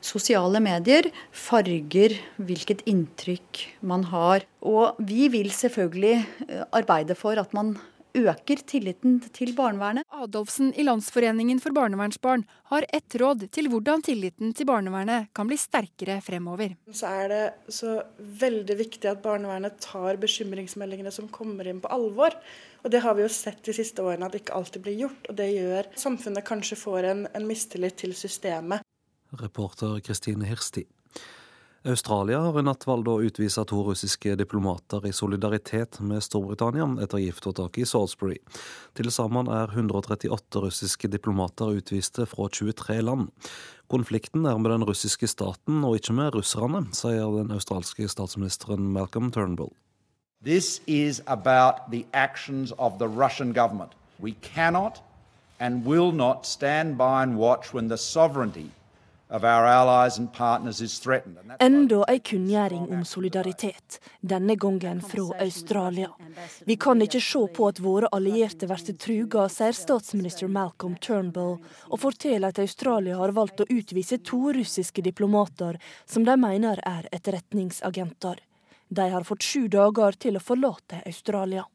[0.00, 4.48] sosiale medier farger hvilket inntrykk man har.
[4.64, 6.16] Og vi vil selvfølgelig
[6.48, 7.74] eh, arbeide for at man
[8.16, 10.06] øker tilliten til barnevernet.
[10.10, 15.58] Adolfsen i Landsforeningen for barnevernsbarn har ett råd til hvordan tilliten til barnevernet kan bli
[15.60, 16.76] sterkere fremover.
[16.92, 17.42] Så er det
[17.74, 22.36] så veldig viktig at barnevernet tar bekymringsmeldingene som kommer inn på alvor.
[22.84, 25.28] Og Det har vi jo sett de siste årene at det ikke alltid blir gjort.
[25.28, 28.80] og Det gjør samfunnet kanskje får en, en mistillit til systemet.
[29.40, 30.86] Reporter Kristine Hirsti.
[31.84, 37.22] Australia har i natt valgt å utvise to russiske diplomater i solidaritet med Storbritannia etter
[37.22, 38.34] giftopptaket i Salisbury.
[38.92, 43.30] Til sammen er 138 russiske diplomater utviste fra 23 land.
[43.88, 49.30] Konflikten er med den russiske staten og ikke med russerne, sier den australske statsministeren Malcolm
[49.32, 49.72] Turnbull.
[50.44, 53.96] This is about the actions of the Russian government.
[54.20, 55.00] We cannot
[55.58, 58.68] and will not stand by and watch when the sovereignty
[61.60, 66.10] Enda ei kunngjøring om solidaritet, denne gangen fra Australia.
[66.66, 72.02] Vi kan ikke se på at våre allierte blir truga, sier statsminister Malcolm Turnbull, og
[72.02, 78.42] forteller at Australia har valgt å utvise to russiske diplomater som de mener er etterretningsagenter.
[78.88, 81.68] De har fått sju dager til å forlate Australia.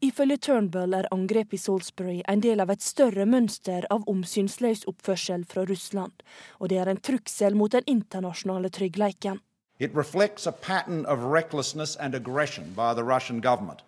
[0.00, 5.44] Ifølge Turnbull er angrepet i Salisbury en del av et større mønster av omsynsløs oppførsel
[5.44, 6.12] fra Russland,
[6.58, 9.40] og det er en trussel mot den internasjonale tryggleiken.
[9.78, 13.82] It reflects a pattern of recklessness and aggression by the Russian government,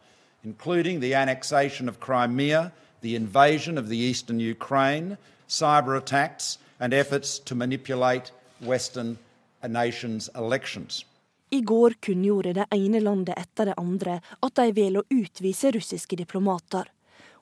[0.44, 5.16] including the annexation of Crimea, the invasion of the eastern Ukraine,
[5.48, 9.18] cyber attacks, and efforts to manipulate Western
[9.68, 11.04] nations' elections.
[11.50, 16.18] I går kunngjorde det ene landet etter det andre at de vil å utvise russiske
[16.18, 16.90] diplomater.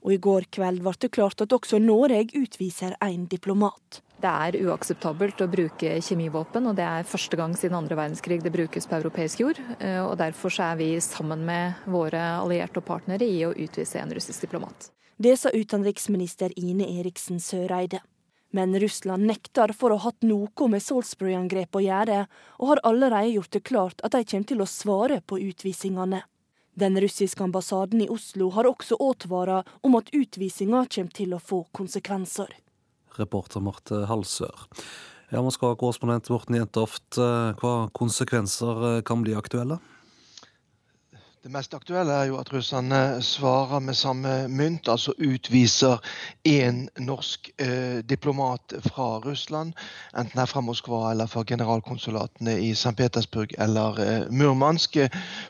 [0.05, 4.03] Og i går kveld ble det klart at også Norge utviser en diplomat.
[4.21, 8.53] Det er uakseptabelt å bruke kjemivåpen, og det er første gang siden andre verdenskrig det
[8.53, 9.61] brukes på europeisk jord.
[9.81, 14.13] Eh, og Derfor er vi sammen med våre allierte og partnere i å utvise en
[14.17, 14.91] russisk diplomat.
[15.17, 18.01] Det sa utenriksminister Ine Eriksen Søreide.
[18.55, 22.19] Men Russland nekter for å ha hatt noe med Salisbury-angrepet å gjøre,
[22.63, 26.23] og har allerede gjort det klart at de kommer til å svare på utvisningene.
[26.79, 31.65] Den russiske ambassaden i Oslo har også advart om at utvisninga kommer til å få
[31.75, 32.51] konsekvenser.
[33.19, 34.67] Reporter Marte Halsør.
[35.35, 39.81] Ja, Moskva-korrespondent Morten Jentoft, eh, hva konsekvenser eh, kan bli aktuelle?
[41.45, 45.99] Det mest aktuelle er jo at russerne svarer med samme mynt, altså utviser
[46.49, 49.75] én norsk eh, diplomat fra Russland,
[50.17, 52.95] enten er fra Moskva eller fra generalkonsulatene i St.
[52.97, 54.97] Petersburg eller eh, Murmansk.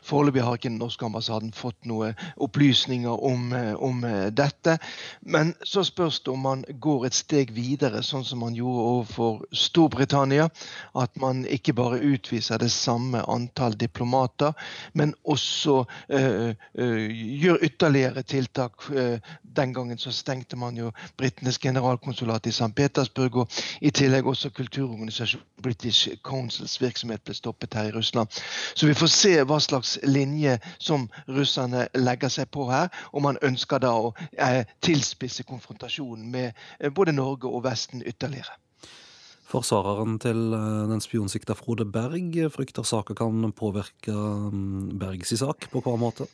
[0.03, 4.75] Foreløpig har ikke den norske ambassaden fått noen opplysninger om, eh, om, eh, dette.
[5.21, 9.47] Men så spørs det om man går et steg videre, sånn som man gjorde overfor
[9.55, 10.51] Storbritannia.
[10.91, 14.51] At man ikke bare utviser det samme antall diplomater,
[14.93, 18.89] men også Eh, eh, ytterligere tiltak.
[18.95, 22.73] Eh, den gangen så stengte man jo britenes generalkonsulat i St.
[22.75, 28.27] Petersburg, og i tillegg også kulturorganisasjonen British Councils virksomhet ble stoppet her i Russland.
[28.75, 33.37] Så vi får se hva slags linje som russerne legger seg på her, Om man
[33.41, 34.13] ønsker da å
[34.81, 38.53] tilspisse konfrontasjonen med både Norge og Vesten ytterligere.
[39.45, 45.83] Forsvareren til eh, den spionsikta Frode Berg frykter saken kan påvirke mm, Bergs sak på
[45.85, 46.27] hva måte?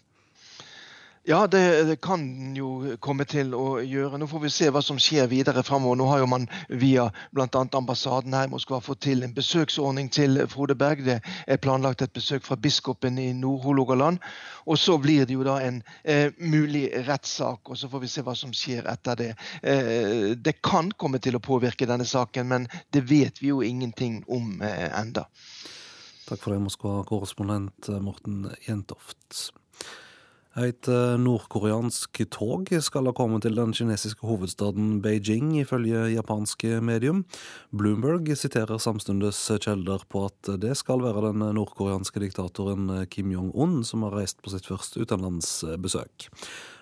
[1.23, 4.17] Ja, det, det, kan jo komme til å gjøre.
[4.17, 5.99] Nå får vi se hva som skjer videre framover.
[5.99, 6.47] Nå har jo man
[6.81, 7.45] via bl.a.
[7.77, 11.03] ambassaden her i Moskva fått til en besøksordning til Frode Berg.
[11.05, 14.17] Det er planlagt et besøk fra biskopen i Nord-Hålogaland.
[14.65, 18.25] Og så blir det jo da en eh, mulig rettssak, og så får vi se
[18.25, 19.31] hva som skjer etter det.
[19.61, 24.23] Eh, det kan komme til å påvirke denne saken, men det vet vi jo ingenting
[24.25, 25.29] om eh, enda.
[26.25, 29.51] Takk for det, Moskva-korrespondent Morten Jentoft.
[30.59, 37.21] Et eh, nordkoreansk tog skal ha kommet til den kinesiske hovedstaden Beijing, ifølge japanske medium.
[37.71, 39.31] Bloomberg siterer samtidig
[39.63, 44.51] kjelder på at det skal være den nordkoreanske diktatoren Kim Jong-un som har reist på
[44.51, 46.27] sitt første utenlandsbesøk.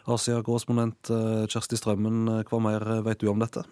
[0.10, 3.67] Asia-korrespondent eh, Kjersti Strømmen, hva mer vet du om dette?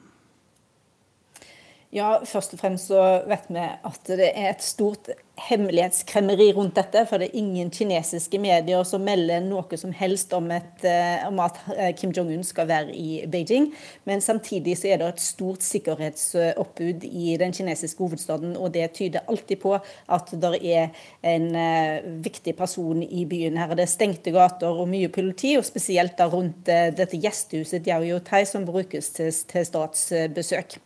[1.95, 5.07] Ja, først og fremst så vet vi at det er et stort
[5.47, 7.05] hemmelighetskremmeri rundt dette.
[7.07, 11.39] For det er ingen kinesiske medier som melder noe som helst om, et, eh, om
[11.39, 13.69] at eh, Kim Jong-un skal være i Beijing.
[14.03, 18.57] Men samtidig så er det et stort sikkerhetsoppbud i den kinesiske hovedstaden.
[18.59, 20.89] Og det tyder alltid på at det er
[21.23, 23.61] en uh, viktig person i byen.
[23.61, 28.43] Her er det stengte gater og mye politi, og spesielt da rundt dette gjestehuset Diaoyotai
[28.49, 30.81] som brukes til, til statsbesøk.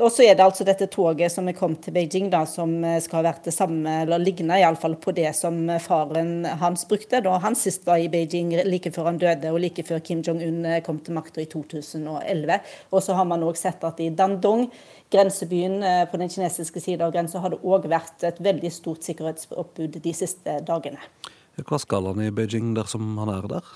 [0.00, 2.96] Og så er det altså dette toget som er kommet til Beijing, da, som eh,
[3.04, 7.20] skal ha vært det samme, eller ligne iallfall på det som eh, faren hans brukte
[7.20, 10.64] da han sist var i Beijing, like før han døde, og like før Kim Jong-un
[10.64, 12.56] eh, kom til makta i 2011.
[12.88, 14.70] Og så har man òg sett at i Dandong,
[15.12, 20.00] grensebyen på den kinesiske siden av grensa, har det òg vært et veldig stort sikkerhetsoppbud
[20.00, 21.04] de siste dagene.
[21.60, 23.74] Hva skal han i Beijing dersom han er der?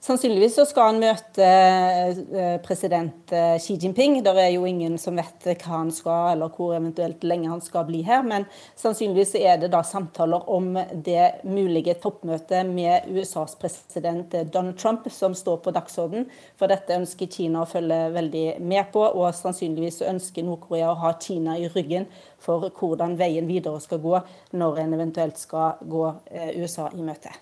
[0.00, 4.14] Sannsynligvis så skal han møte eh, president eh, Xi Jinping.
[4.24, 7.84] Det er jo ingen som vet hva han skal, eller hvor eventuelt lenge han skal
[7.84, 8.22] bli her.
[8.24, 8.46] Men
[8.80, 10.70] sannsynligvis er det da samtaler om
[11.04, 16.24] det mulige toppmøtet med USAs president eh, Donald Trump som står på dagsorden.
[16.56, 21.12] For dette ønsker Kina å følge veldig med på, og sannsynligvis ønsker Nord-Korea å ha
[21.20, 22.08] Kina i ryggen
[22.40, 24.16] for hvordan veien videre skal gå
[24.56, 26.08] når en eventuelt skal gå
[26.56, 27.36] USA i møte.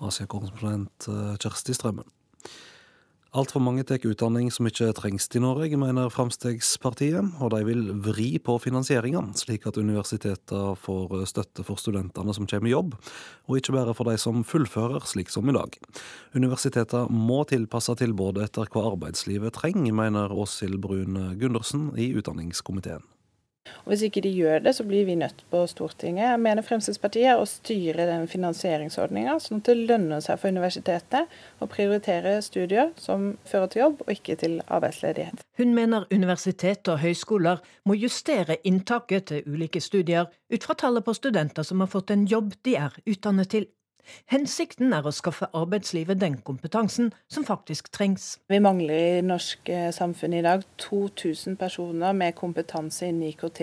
[0.00, 2.08] Asia-korrespondent eh, Kjersti Strømmen.
[3.30, 8.40] Altfor mange tar utdanning som ikke trengs i Norge, mener Fremskrittspartiet, og de vil vri
[8.42, 12.96] på finansieringa, slik at universitetene får støtte for studentene som kommer i jobb,
[13.46, 15.78] og ikke bare for de som fullfører, slik som i dag.
[16.34, 23.06] Universitetene må tilpasse tilbudet etter hva arbeidslivet trenger, mener Åshild Brun Gundersen i utdanningskomiteen.
[23.84, 27.46] Og Hvis ikke de gjør det, så blir vi nødt på Stortinget, mener Fremskrittspartiet, å
[27.48, 33.72] styre den finansieringsordninga, sånn at det lønner seg for universitetet å prioritere studier som fører
[33.72, 35.44] til jobb, og ikke til arbeidsledighet.
[35.60, 41.16] Hun mener universitet og høyskoler må justere inntaket til ulike studier ut fra tallet på
[41.16, 43.68] studenter som har fått en jobb de er utdannet til.
[44.30, 48.38] Hensikten er å skaffe arbeidslivet den kompetansen som faktisk trengs.
[48.50, 53.62] Vi mangler i norsk eh, samfunn i dag 2000 personer med kompetanse innen IKT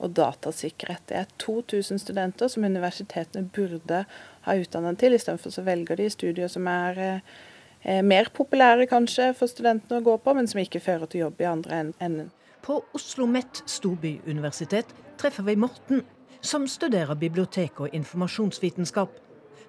[0.00, 1.06] og datasikkerhet.
[1.10, 4.04] Det er 2000 studenter som universitetene burde
[4.46, 5.16] ha utdannet til.
[5.16, 10.18] Istedenfor så velger de studier som er eh, mer populære kanskje for studentene å gå
[10.20, 12.30] på, men som ikke fører til jobb i andre enden.
[12.60, 16.02] På Oslo OsloMet storbyuniversitet treffer vi Morten,
[16.40, 19.10] som studerer bibliotek og informasjonsvitenskap.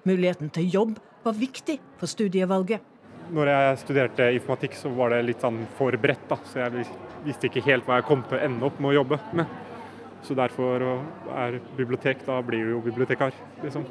[0.08, 2.82] Muligheten til jobb var viktig for studievalget.
[3.32, 6.24] Når jeg studerte informatikk, så var det litt sånn for bredt.
[6.28, 6.86] da, Så jeg
[7.24, 9.46] visste ikke helt hva jeg kom til å ende opp med å jobbe med.
[10.26, 10.82] Så derfor
[11.34, 13.32] er bibliotek, da blir du jo bibliotekar,
[13.62, 13.86] liksom.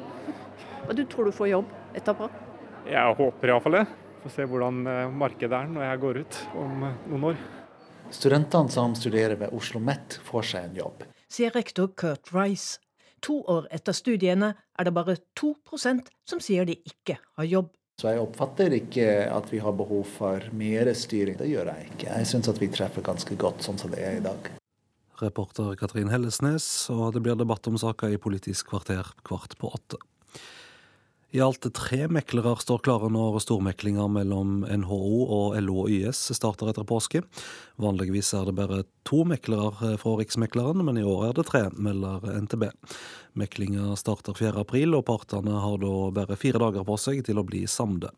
[0.88, 2.28] Og du tror du får jobb etterpå?
[2.88, 3.86] Jeg håper iallfall det.
[4.22, 7.42] Får se hvordan eh, markedet er når jeg går ut om eh, noen år.
[8.12, 11.04] Studentene som studerer ved Oslo OsloMet, får seg en jobb.
[11.32, 12.82] Sier rektor Kurt Rice.
[13.22, 17.70] To år etter studiene er det bare 2% som sier de ikke har jobb.
[18.00, 21.36] Så jeg oppfatter ikke at vi har behov for mer styring.
[21.38, 22.08] Det gjør jeg ikke.
[22.08, 24.48] Jeg syns at vi treffer ganske godt sånn som det er i dag.
[25.22, 30.00] Reporter Katrin Hellesnes, og det blir debatt om saka i Politisk kvarter kvart på åtte.
[31.32, 36.68] I alt tre meklere står klare når stormeklinga mellom NHO og LO og YS starter
[36.68, 37.22] etter påske.
[37.80, 42.26] Vanligvis er det bare to meklere fra Riksmekleren, men i år er det tre, melder
[42.44, 42.66] NTB.
[43.40, 44.60] Meklinga starter 4.
[44.60, 48.12] april, og partene har da bare fire dager på seg til å bli samde.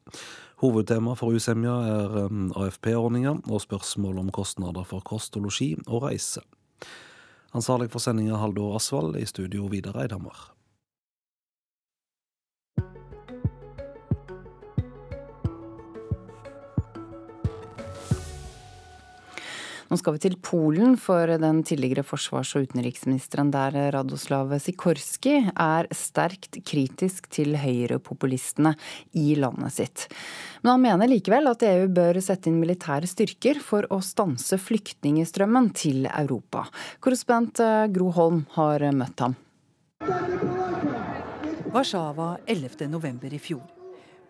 [0.65, 6.09] Hovedtema for usemja er um, AFP-ordninga og spørsmål om kostnader for kost og losji og
[6.09, 6.43] reise.
[7.55, 10.54] Ansvarlig for sendinga Haldor Asvald, i studio Vidar Eidhammer.
[19.95, 25.87] Nå skal vi til Polen, for den tidligere forsvars- og utenriksministeren der, Radoslav Sikorski, er
[25.95, 28.73] sterkt kritisk til høyrepopulistene
[29.15, 30.09] i landet sitt.
[30.65, 35.71] Men han mener likevel at EU bør sette inn militære styrker for å stanse flyktningstrømmen
[35.79, 36.67] til Europa.
[36.99, 39.39] Korrespondent eh, Gro Holm har møtt ham.
[41.71, 43.31] Warszawa 11.11.
[43.31, 43.84] i fjor.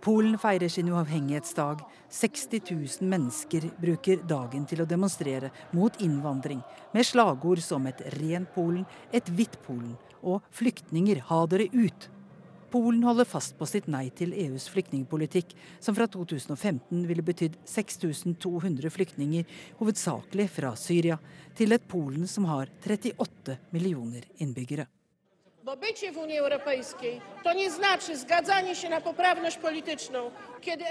[0.05, 1.81] Polen feirer sin uavhengighetsdag.
[2.11, 6.59] 60 000 mennesker bruker dagen til å demonstrere mot innvandring,
[6.93, 8.83] med slagord som et rent Polen,
[9.17, 12.11] et hvitt Polen og 'flyktninger, ha dere ut'.
[12.71, 18.91] Polen holder fast på sitt nei til EUs flyktningpolitikk, som fra 2015 ville betydd 6200
[18.91, 19.47] flyktninger,
[19.79, 21.17] hovedsakelig fra Syria,
[21.57, 24.85] til et Polen som har 38 millioner innbyggere.
[25.65, 30.31] Bo bycie w Unii Europejskiej to nie znaczy zgadzanie się na poprawność polityczną.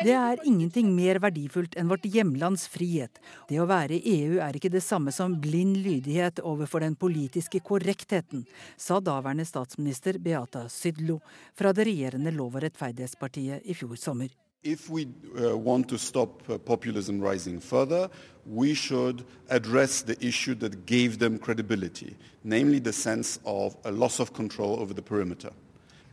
[0.03, 3.19] Det er ingenting mer verdifullt enn vårt hjemlands frihet.
[3.49, 7.61] Det å være i EU er ikke det samme som blind lydighet overfor den politiske
[7.61, 8.47] korrektheten,
[8.78, 11.19] sa daværende statsminister Beata Sydlo
[11.53, 14.43] fra det regjerende Lov- og rettferdighetspartiet i fjor sommer.
[14.64, 15.07] If we
[15.38, 18.09] uh, want to stop uh, populism rising further,
[18.45, 24.20] we should address the issue that gave them credibility, namely the sense of a loss
[24.20, 25.51] of control over the perimeter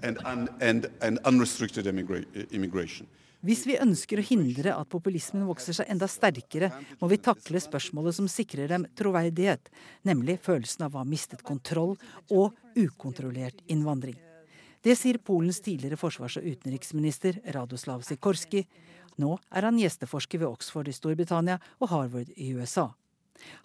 [0.02, 3.06] and, un and, and unrestricted immigra immigration.
[3.40, 6.68] Hvis vi ønsker å hindre at populismen vokser seg enda sterkere,
[7.00, 9.70] må vi takle spørsmålet som sikrer dem troverdighet,
[10.04, 11.94] nemlig følelsen av å ha mistet kontroll
[12.28, 14.18] og ukontrollert innvandring.
[14.80, 18.64] Det sier Polens tidligere forsvars- og utenriksminister Radoslav Sikorski.
[19.20, 22.86] Nå er han gjesteforsker ved Oxford i Storbritannia og Harvard i USA.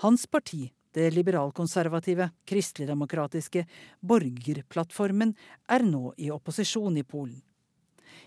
[0.04, 3.64] Hans parti, det liberalkonservative, kristeligdemokratiske
[4.04, 5.36] Borgerplattformen,
[5.72, 7.42] er nå i opposisjon i Polen.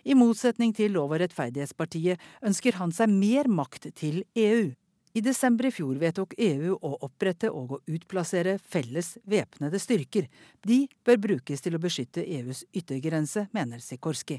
[0.05, 4.73] I motsetning til Lov- og rettferdighetspartiet ønsker han seg mer makt til EU.
[5.19, 10.29] I desember i fjor vedtok EU å opprette og å utplassere felles væpnede styrker.
[10.63, 14.37] De bør brukes til å beskytte EUs yttergrense, mener Sikorski.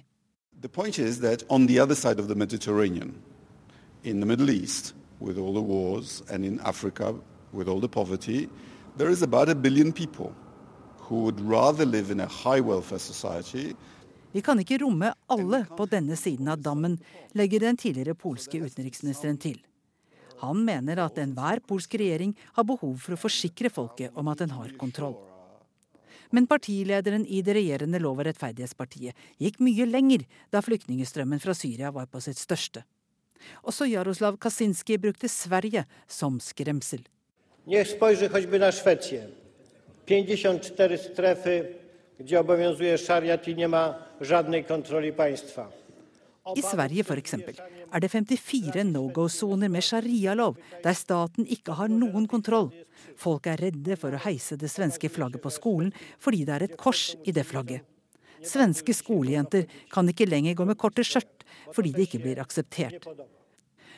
[0.62, 3.12] The point is that on the other side of the Mediterranean,
[4.06, 7.14] in the Middle East, with all the wars, and in Africa,
[7.52, 8.48] with all the poverty,
[8.96, 10.32] there is about a billion people
[10.98, 13.76] who would rather live in a high welfare society
[14.32, 17.00] Vi kan ikke romme alle på denne siden av dammen,
[17.34, 19.58] legger den tidligere polske utenriksministeren til.
[20.40, 24.54] Han mener at enhver polsk regjering har behov for å forsikre folket om at den
[24.56, 25.18] har kontroll.
[26.32, 31.92] Men partilederen i det regjerende Lov- og rettferdighetspartiet gikk mye lenger da flyktningstrømmen fra Syria
[31.92, 32.86] var på sitt største.
[33.64, 37.02] Også Jaroslav Kaczynski brukte Sverige som skremsel.
[37.66, 39.28] Niech spojrzy choćby na Szwecję.
[40.06, 41.76] 54 strefy,
[42.20, 45.14] gdzie obowiązuje szariat i nie ma żadnej kontroli.
[46.56, 47.34] I Sverige f.eks.
[47.34, 52.72] er det 54 no go-soner med sharialov, der staten ikke har noen kontroll.
[53.20, 56.78] Folk er redde for å heise det svenske flagget på skolen fordi det er et
[56.80, 57.86] kors i det flagget.
[58.46, 61.44] Svenske skolejenter kan ikke lenger gå med korte skjørt
[61.76, 63.08] fordi det ikke blir akseptert.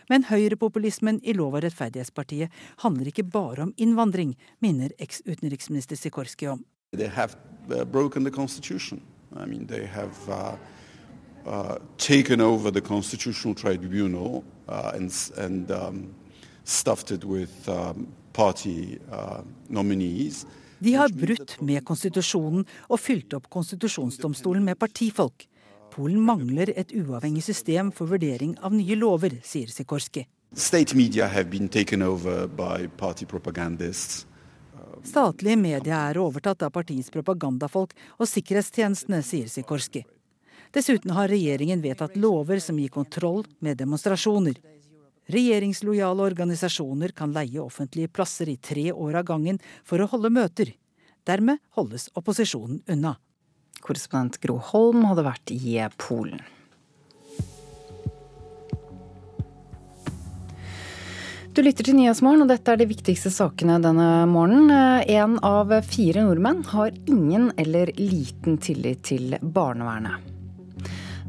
[0.10, 2.52] Men høyrepopulismen i Lov- og rettferdighetspartiet
[2.84, 6.66] handler ikke bare om innvandring, minner eks-utenriksminister Sikorski om.
[6.92, 7.38] They have
[7.70, 9.02] uh, broken the constitution.
[9.32, 9.68] I mean,
[11.46, 16.14] uh, taken over the constitutional tribunal uh, and, and um,
[16.64, 20.46] stuffed it with um, party uh, nominees.
[20.80, 25.46] De har brutt med konstitusjonen og fylt opp konstitusjonsdomstolen med partifolk.
[25.92, 30.24] Polen mangler et uavhengig system for vurdering av nye lover, sier Sikorski.
[30.56, 34.26] Statlige media have been taken over by party propagandists.
[35.04, 40.04] Statlige medier er overtatt av partiets propagandafolk og sikkerhetstjenestene, sier Sikorski.
[40.72, 44.56] Dessuten har regjeringen vedtatt lover som gir kontroll med demonstrasjoner.
[45.32, 50.72] Regjeringslojale organisasjoner kan leie offentlige plasser i tre år av gangen for å holde møter.
[51.28, 53.18] Dermed holdes opposisjonen unna.
[53.82, 56.42] Korrespondent Gro Holm hadde vært i Polen.
[61.52, 64.72] Du lytter til Nyhetsmorgen, og dette er de viktigste sakene denne morgenen.
[65.04, 70.31] En av fire nordmenn har ingen eller liten tillit til barnevernet.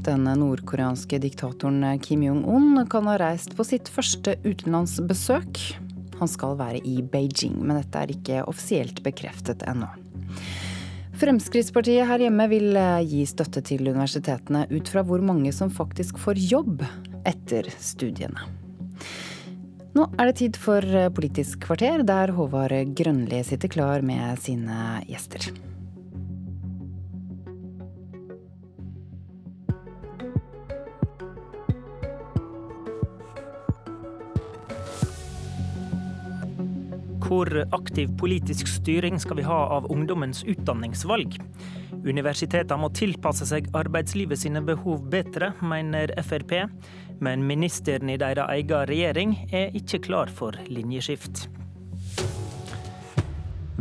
[0.03, 5.61] Den nordkoreanske diktatoren Kim Jong-un kan ha reist på sitt første utenlandsbesøk.
[6.18, 9.86] Han skal være i Beijing, men dette er ikke offisielt bekreftet ennå.
[11.22, 12.74] Fremskrittspartiet her hjemme vil
[13.07, 16.82] gi støtte til universitetene ut fra hvor mange som faktisk får jobb
[17.22, 18.50] etter studiene.
[19.94, 20.82] Nå er det tid for
[21.14, 25.53] Politisk kvarter, der Håvard Grønli sitter klar med sine gjester.
[37.23, 41.37] Hvor aktiv politisk styring skal vi ha av ungdommens utdanningsvalg?
[42.03, 46.57] Universitetene må tilpasse seg arbeidslivet sine behov bedre, mener Frp.
[47.23, 51.47] Men ministeren i deres egen regjering er ikke klar for linjeskift.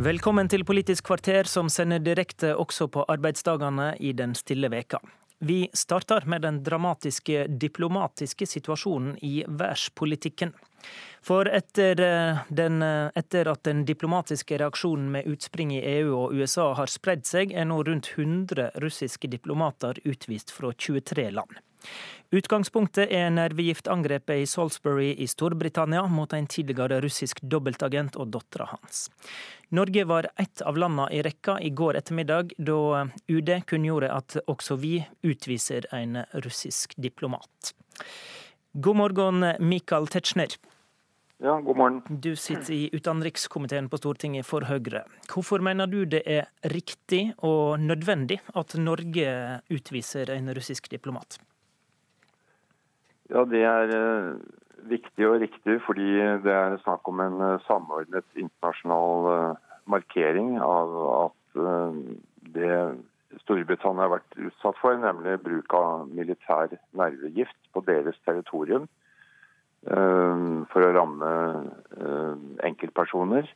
[0.02, 5.02] Velkommen til Politisk kvarter, som sender direkte også på arbeidsdagene i den stille veka.
[5.42, 10.54] Vi starter med den dramatiske diplomatiske situasjonen i verdenspolitikken.
[11.22, 12.00] For etter,
[12.48, 17.52] den, etter, at den diplomatiske reaksjonen med utspring i EU og USA har spredd seg,
[17.54, 21.60] er nå rundt 100 russiske diplomater utvist fra 23 land.
[22.32, 29.04] Utgangspunktet er nervegiftangrepet i Salisbury i Storbritannia mot en tidligere russisk dobbeltagent og dattera hans.
[29.68, 34.78] Norge var ett av landene i rekka i går ettermiddag, da UD kunngjorde at også
[34.80, 37.74] vi utviser en russisk diplomat.
[38.72, 40.56] God morgen, Michael Tetzschner.
[41.42, 42.02] Ja, god morgen.
[42.22, 45.00] Du sitter i utenrikskomiteen på Stortinget for Høyre.
[45.26, 49.32] Hvorfor mener du det er riktig og nødvendig at Norge
[49.66, 51.40] utviser en russisk diplomat?
[53.26, 54.38] Ja, Det er
[54.86, 56.14] viktig og riktig fordi
[56.46, 59.58] det er snakk om en samordnet internasjonal
[59.90, 61.60] markering av at
[62.54, 62.72] det
[63.42, 68.86] Storbritannia har vært utsatt for, nemlig bruk av militær nervegift på deres territorium
[69.82, 71.30] for å ramme
[72.62, 73.48] enkeltpersoner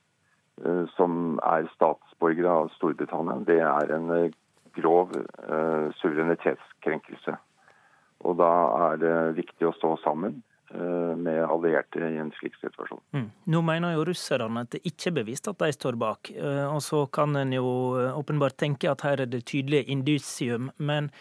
[0.96, 3.36] som er statsborgere av Storbritannia.
[3.46, 4.10] Det er en
[4.74, 5.14] grov
[6.00, 7.36] suverenitetskrenkelse.
[8.26, 8.50] Og da
[8.88, 10.40] er det viktig å stå sammen
[10.74, 12.98] med allierte i en slik situasjon.
[13.14, 13.28] Mm.
[13.54, 16.32] Nå mener jo russerne at det ikke er bevist at de står bak.
[16.72, 17.68] Og så kan en jo
[18.18, 20.72] åpenbart tenke at her er det tydelige indisium.
[20.76, 21.12] Men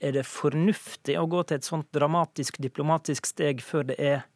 [0.00, 4.26] Er det fornuftig å gå til et sånt dramatisk diplomatisk steg før det er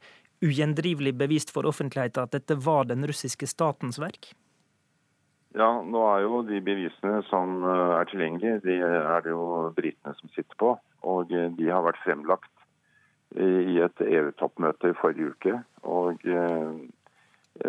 [0.40, 4.32] ugjendrivelig bevist for offentligheten at dette var den russiske statens verk?
[5.58, 10.14] Ja, nå er jo de bevisene som eh, er tilgjengelige, de er det jo britene
[10.20, 10.76] som sitter på.
[11.10, 12.52] Og eh, de har vært fremlagt
[13.30, 15.56] i et EU-toppmøte i forrige uke.
[15.86, 16.70] Og eh,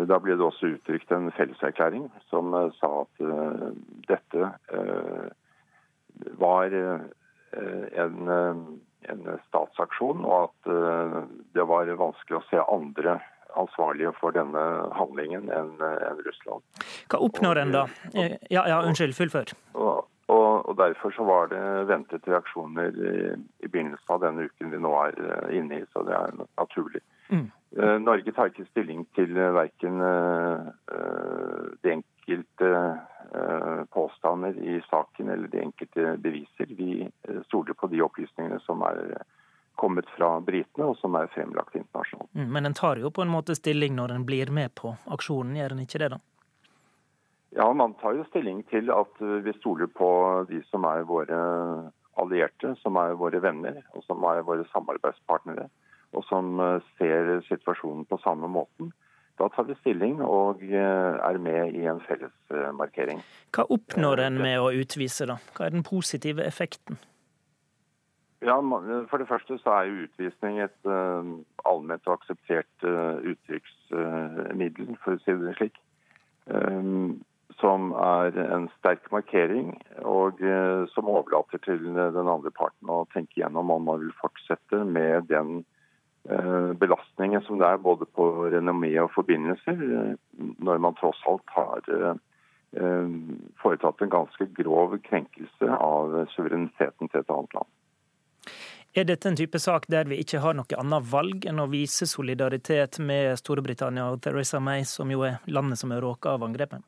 [0.08, 3.22] da ble det også uttrykt en felleserklæring som sa at
[4.08, 4.50] dette
[6.40, 6.76] var
[7.52, 8.30] en,
[9.12, 10.70] en statsaksjon, og at
[11.56, 13.18] det var vanskelig å se andre
[13.56, 14.62] ansvarlige for denne
[14.96, 16.64] handlingen enn en Russland.
[17.10, 17.84] Hva oppnår en da?
[18.14, 19.54] Eh, ja, ja unnskyld, fullfør.
[19.74, 23.16] Og, og, og, derfor så var det ventet reaksjoner i,
[23.64, 27.04] i, begynnelsen av denne uken vi nå er eh, inne i, så det er naturlig.
[27.32, 27.50] Mm.
[28.04, 30.66] Norge tar ikke stilling til verken uh,
[31.80, 32.98] de enkelte
[33.90, 36.66] påstander i saken eller de enkelte beviser.
[36.68, 37.10] Vi
[37.46, 39.22] stoler på de opplysningene som er
[39.80, 42.28] kommet fra britene, og som er fremlagt internasjonalt.
[42.36, 45.56] Mm, men en tar jo på en måte stilling når en blir med på aksjonen,
[45.56, 46.20] gjør en ikke det da?
[47.56, 50.10] Ja, man tar jo stilling til at vi stoler på
[50.48, 51.40] de som er våre
[52.20, 55.68] allierte, som er våre venner og som er våre samarbeidspartnere,
[56.12, 58.92] og som eh, ser situasjonen på samme måten.
[59.40, 63.22] Da tar vi stilling og eh, er med i en felles eh, markering.
[63.56, 65.38] Hva oppnår en med å utvise, da?
[65.56, 67.00] Hva er den positive effekten?
[68.42, 68.58] Ja,
[69.10, 71.22] For det første så er jo utvisning et uh,
[71.64, 75.78] allment og akseptert uh, uttrykksmiddel, uh, for å si det slik.
[76.50, 77.20] Um,
[77.60, 79.76] som er en sterk markering,
[80.08, 80.40] og
[80.90, 85.60] som overlater til den andre parten å tenke gjennom om man vil fortsette med den
[86.78, 89.74] belastningen som det er både på renommé og forbindelser,
[90.62, 92.18] når man tross alt har
[93.62, 97.72] foretatt en ganske grov krenkelse av suvereniteten til et annet land.
[98.92, 102.04] Er dette en type sak der vi ikke har noe annet valg enn å vise
[102.08, 106.84] solidaritet med Storbritannia og Theresa May, som jo er landet som er råka av angrepet?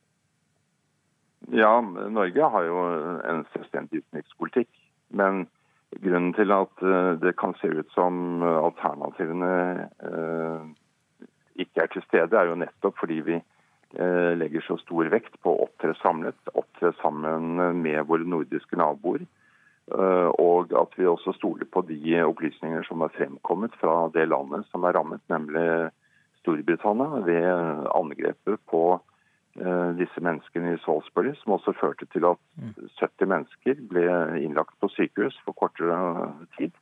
[1.52, 2.82] Ja, Norge har jo
[3.24, 4.68] en selvstendig utenrikspolitikk.
[5.16, 5.46] Men
[6.02, 9.52] grunnen til at eh, det kan se ut som alternativene
[10.08, 10.64] eh,
[11.64, 15.54] ikke er til stede, er jo nettopp fordi vi eh, legger så stor vekt på
[15.54, 19.26] å opptre samlet, opptre sammen med våre nordiske naboer.
[19.92, 24.64] Eh, og at vi også stoler på de opplysninger som er fremkommet fra det landet
[24.70, 25.90] som er rammet, nemlig
[26.40, 29.13] Storbritannia, ved angrepet på eh,
[29.54, 32.40] disse menneskene i Salisbury, som også førte til at
[32.98, 34.06] 70 mennesker ble
[34.40, 35.98] innlagt på sykehus for kortere
[36.58, 36.74] tid.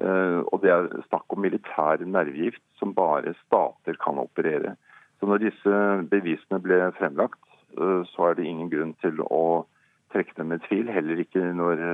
[0.00, 4.74] Eh, og det er snakk om militær nervegift som bare stater kan operere.
[5.20, 7.38] Så når disse bevisene ble fremlagt,
[7.70, 9.66] så er det ingen grunn til å
[10.10, 10.88] trekke dem i tvil.
[10.90, 11.84] Heller ikke når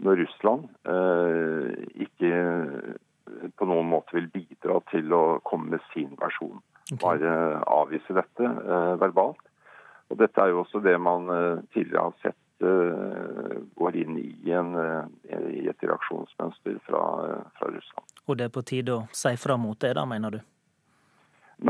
[0.00, 1.72] når Russland eh,
[2.06, 2.30] ikke
[3.56, 6.60] på noen måte vil bidra til å komme med sin versjon.
[7.02, 9.42] Bare avvise dette eh, verbalt.
[10.10, 14.52] Og Dette er jo også det man eh, tidligere har sett eh, går inn i,
[14.58, 17.02] en, eh, i et reaksjonsmønster fra,
[17.58, 18.16] fra, Russland.
[18.26, 20.40] Og det er på tide å si fra mot det, da, mener du?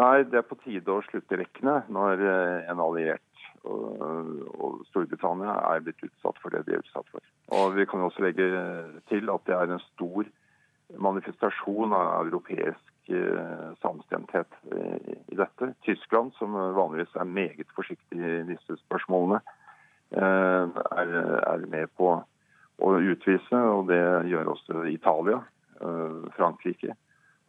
[0.00, 2.22] Nei, det er på tide å slutte rekkene når
[2.70, 3.26] en alliert
[3.66, 7.24] og, og Storbritannia er blitt utsatt for det de er utsatt for.
[7.58, 8.46] Og Vi kan også legge
[9.10, 10.30] til at det er en stor
[10.98, 12.86] manifestasjon av europeisk
[13.82, 15.72] samstemthet i, i dette.
[15.86, 19.40] Tyskland, som vanligvis er meget forsiktig i disse spørsmålene,
[20.16, 21.14] eh, er,
[21.52, 22.14] er, med på
[22.80, 24.00] å utvise, og det
[24.30, 25.42] gjør også Italia,
[25.80, 26.96] eh, Frankrike,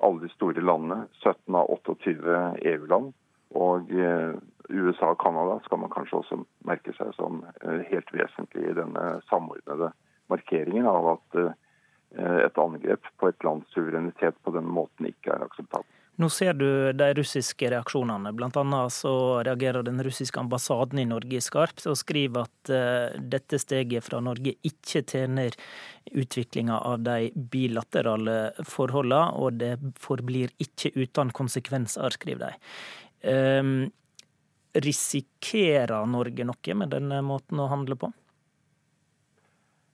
[0.02, 1.06] alle de store landene.
[1.24, 2.38] 17 av 28
[2.74, 3.12] EU-land.
[3.60, 4.36] Og eh,
[4.72, 6.38] USA og Canada skal man kanskje også
[6.68, 9.92] merke seg som eh, helt vesentlig i denne samordnede
[10.32, 11.58] markeringen av at eh,
[12.18, 15.98] et angrep på et lands suverenitet på den måten ikke er akseptabelt.
[16.20, 18.34] Nå ser du de russiske reaksjonene.
[18.36, 19.14] Blant annet så
[19.48, 22.72] reagerer den russiske ambassaden i Norge skarpt og skriver at
[23.32, 25.56] dette steget fra Norge ikke tjener
[26.12, 28.36] utviklinga av de bilaterale
[28.68, 29.72] forholdene, og det
[30.04, 32.70] forblir ikke uten konsekvenser, skriver de.
[33.32, 33.92] Ehm,
[34.74, 38.12] risikerer Norge noe med denne måten å handle på?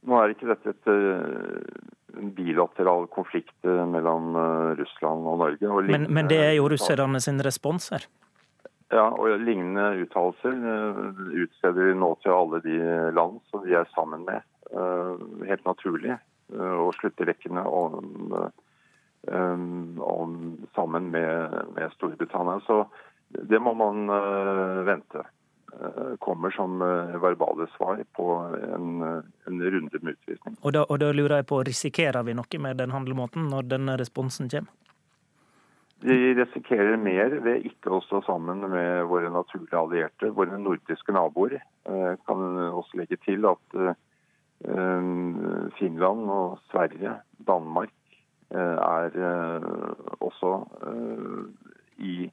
[0.08, 5.68] Nå er ikke dette et, eh, bilateral konflikt eh, mellom eh, Russland og Norge.
[5.68, 8.08] Og men, men, det er jo russerne sin respons her?
[8.88, 10.53] Ja, og lignende uttalelser
[11.43, 12.78] utsteder vi nå til alle de
[13.12, 14.45] land som vi er sammen med.
[15.47, 16.16] Helt naturlig
[16.55, 18.32] Og slutterekkene om,
[19.28, 20.38] om,
[20.76, 22.62] sammen med, med Storbritannia.
[22.64, 22.86] Så
[23.28, 24.08] det må man
[24.88, 25.28] vente.
[26.23, 26.80] Kommer som
[27.21, 28.25] verbale svar på
[28.73, 29.01] en,
[29.47, 30.57] en runde med utvisning.
[30.61, 33.97] Og da, og da lurer jeg på, Risikerer vi noe med den handlemåten når denne
[34.01, 34.73] responsen kommer?
[35.99, 41.57] Vi risikerer mer ved ikke å stå sammen med våre naturlige allierte, våre nordiske naboer.
[41.89, 45.07] Jeg kan også legge til at eh,
[45.80, 47.15] Finland og Sverige,
[47.47, 47.95] Danmark,
[48.53, 49.67] eh, er eh,
[50.21, 50.53] også
[51.97, 52.30] i,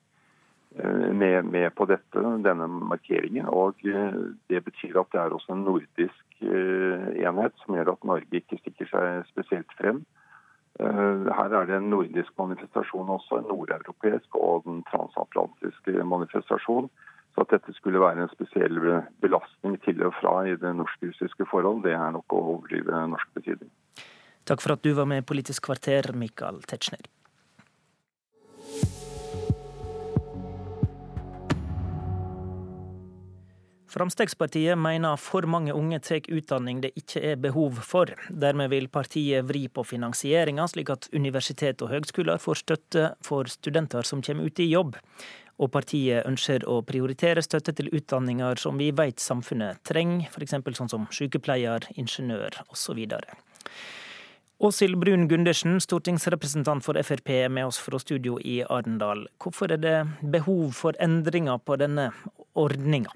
[0.75, 3.47] med, med, på dette, denne markeringen.
[3.47, 8.59] Og det betyr at det er også en nordisk enhet som gjør at Norge ikke
[8.59, 10.03] stikker seg spesielt frem.
[10.81, 16.89] Eh, her er det en nordisk manifestasjon også, en nordeuropeisk og den transatlantiske manifestasjon.
[17.35, 18.79] Så at dette skulle være en spesiell
[19.23, 23.71] belastning til og fra i det norsk-russiske forhold, det er nok å overdrive norsk betydning.
[24.47, 27.07] Takk for at du var med i Politisk kvarter, Mikael Tetzschner.
[33.95, 38.11] Fremskrittspartiet mener for mange unge tar utdanning det ikke er behov for.
[38.27, 44.03] Dermed vil partiet vri på finansieringa, slik at universitet og høgskoler får støtte for studenter
[44.03, 44.97] som kommer ut i jobb.
[45.63, 50.57] Og partiet ønsker å prioritere støtte til utdanninger som vi vet samfunnet trenger, f.eks.
[50.81, 52.99] sånn som sykepleier, ingeniør osv.
[54.59, 59.29] Åshild Brun Gundersen, stortingsrepresentant for Frp, med oss fra studio i Arendal.
[59.39, 59.95] Hvorfor er det
[60.35, 62.09] behov for endringer på denne
[62.59, 63.15] ordninga?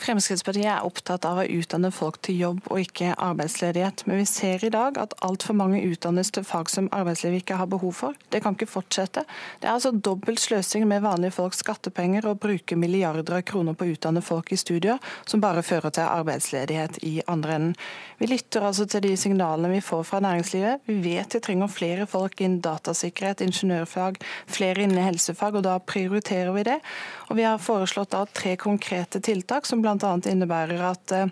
[0.00, 4.06] Fremskrittspartiet er opptatt av å utdanne folk til jobb og ikke arbeidsledighet.
[4.08, 7.68] Men vi ser i dag at altfor mange utdannes til fag som arbeidslivet ikke har
[7.68, 8.16] behov for.
[8.32, 9.26] Det kan ikke fortsette.
[9.60, 13.84] Det er altså dobbelt sløsing med vanlige folks skattepenger å bruke milliarder av kroner på
[13.84, 14.96] å utdanne folk i studier
[15.28, 17.76] som bare fører til arbeidsledighet i andre enden.
[18.20, 20.86] Vi lytter altså til de signalene vi får fra næringslivet.
[20.88, 24.16] Vi vet vi trenger flere folk innen datasikkerhet, ingeniørfag,
[24.48, 26.80] flere innen helsefag, og da prioriterer vi det.
[27.28, 30.12] Og vi har foreslått da tre konkrete tiltak som bl.a bl.a.
[30.30, 31.26] innebærer at eh,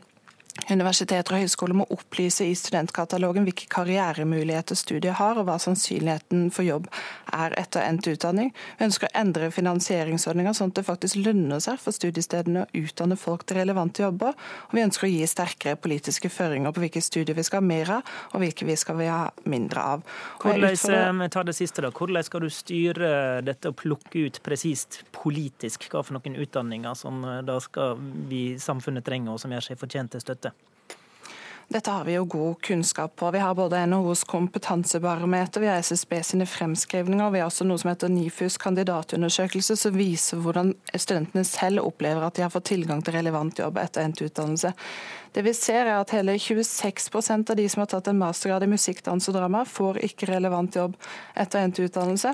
[0.66, 6.66] Universiteter og høyskoler må opplyse i studentkatalogen hvilke karrieremuligheter studiet har, og hva sannsynligheten for
[6.66, 6.88] jobb
[7.32, 8.50] er etter endt utdanning.
[8.78, 13.16] Vi ønsker å endre finansieringsordninga sånn at det faktisk lønner seg for studiestedene å utdanne
[13.20, 14.36] folk til relevante jobber.
[14.68, 17.94] Og vi ønsker å gi sterkere politiske føringer på hvilke studier vi skal ha mer
[17.98, 20.04] av, og hvilke vi skal ha mindre av.
[20.42, 21.56] Hvordan, utfordrer...
[21.56, 21.86] siste.
[21.88, 23.10] Hvordan skal du styre
[23.46, 27.98] dette og plukke ut presist politisk hva for noen utdanninger som eh, da skal
[28.28, 30.47] vi samfunnet trenger, og som gjør seg fortjent til støtte?
[31.68, 33.28] Dette har vi jo god kunnskap på.
[33.30, 37.90] Vi har både NHOs kompetansebarometer, vi har SSB sine fremskrivninger, vi har også noe som
[37.90, 43.18] heter NIFUs kandidatundersøkelse, som viser hvordan studentene selv opplever at de har fått tilgang til
[43.18, 44.72] relevant jobb etter endt utdannelse.
[45.36, 48.72] Det vi ser er at Hele 26% av de som har tatt en mastergrad i
[48.72, 50.96] musikk, dans og drama, får ikke relevant jobb
[51.36, 52.32] etter endt utdannelse.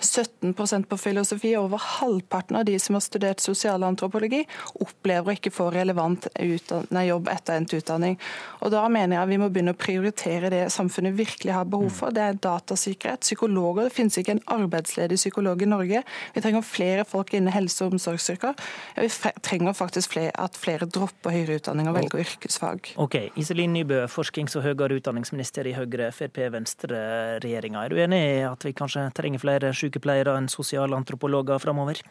[0.00, 1.56] 17% på filosofi.
[1.56, 4.44] Over halvparten av de som har studert sosialantropologi,
[4.80, 8.18] opplever å ikke få relevant jobb etter endt utdanning.
[8.60, 12.14] Og Da mener jeg vi må begynne å prioritere det samfunnet virkelig har behov for.
[12.14, 13.88] Det er datasikkerhet, psykologer.
[13.88, 16.02] Det finnes ikke en arbeidsledig psykolog i Norge.
[16.34, 18.54] Vi trenger flere folk innen helse- og omsorgsyrker.
[18.96, 19.08] Vi
[19.42, 22.92] trenger faktisk flere, at flere dropper høyere utdanning og velger yrkesfag.
[22.96, 27.84] Ok, Iselin Nybø, forsknings- og høyere utdanningsminister i Høyre, Frp, Venstre-regjeringa.
[27.84, 29.85] Er du enig i at vi kanskje trenger flere sykepleiere?
[29.86, 32.04] Sykepleiere enn sosialantropologer framover?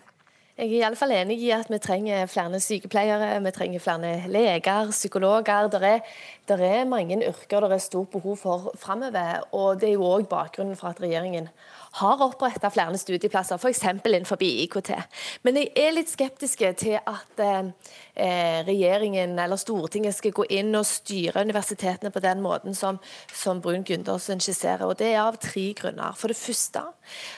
[0.55, 4.11] Jeg er i alle fall enig i at vi trenger flere sykepleiere, vi trenger flere
[4.31, 5.67] leger, psykologer.
[5.67, 9.43] Det er, er mange yrker det er stort behov for framover.
[9.51, 11.49] Og det er jo òg bakgrunnen for at regjeringen
[11.99, 13.83] har oppretta flere studieplasser, f.eks.
[14.05, 14.91] innenfor IKT.
[15.43, 17.69] Men jeg er litt skeptisk til at eh,
[18.67, 22.99] regjeringen eller Stortinget skal gå inn og styre universitetene på den måten som,
[23.33, 24.85] som Brun Gundersen skisserer.
[24.87, 26.15] Og Det er av tre grunner.
[26.19, 26.83] For det første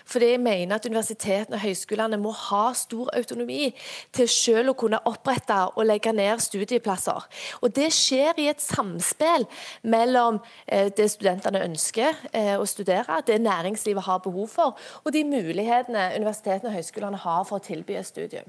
[0.08, 3.74] fordi jeg mener at universitetene og høyskolene må ha stor autonomi
[4.16, 7.28] til selv å kunne opprette og legge ned studieplasser.
[7.62, 9.45] Og Det skjer i et samspill
[9.84, 15.14] mellom eh, det studentene ønsker eh, å studere, det næringslivet har behov behov for, og
[15.14, 18.48] de mulighetene universitetene og høyskolene har for å tilby et studium.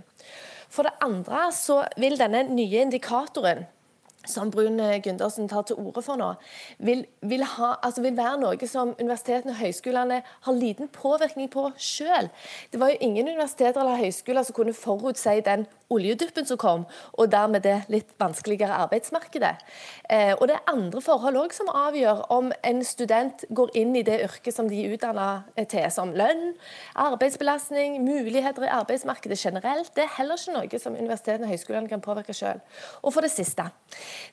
[0.68, 3.66] For det andre så vil denne nye indikatoren
[4.28, 6.32] som Brun Gundersen tar til orde for nå,
[6.78, 11.68] vil, vil, ha, altså vil, være noe som universitetene og høyskolene har liten påvirkning på
[11.76, 12.30] selv.
[12.72, 16.84] Det var jo ingen universiteter eller høyskoler som kunne forutsi den oljeduppen som kom,
[17.16, 19.54] og dermed det litt vanskeligere arbeidsmarkedet.
[20.10, 24.04] Eh, og det er andre forhold òg som avgjør om en student går inn i
[24.04, 26.52] det yrket som de er utdanna til, som lønn,
[26.98, 29.94] arbeidsbelastning, muligheter i arbeidsmarkedet generelt.
[29.96, 32.60] Det er heller ikke noe som universitetene og høyskolene kan påvirke selv.
[33.02, 33.64] Og for det siste,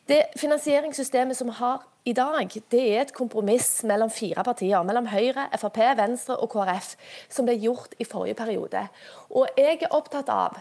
[0.08, 5.08] Det finansieringssystemet som vi har i dag, det er et kompromiss mellom fire partier, mellom
[5.10, 6.92] Høyre, Frp, Venstre og KrF,
[7.34, 8.84] som ble gjort i forrige periode.
[9.30, 10.60] Og jeg er opptatt av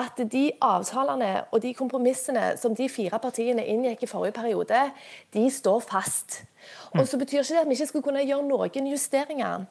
[0.00, 4.86] at de avtalene og de kompromissene som de fire partiene inngikk i forrige periode,
[5.36, 6.42] de står fast.
[6.96, 9.66] Og så betyr ikke det at vi ikke skal kunne gjøre noen justeringer.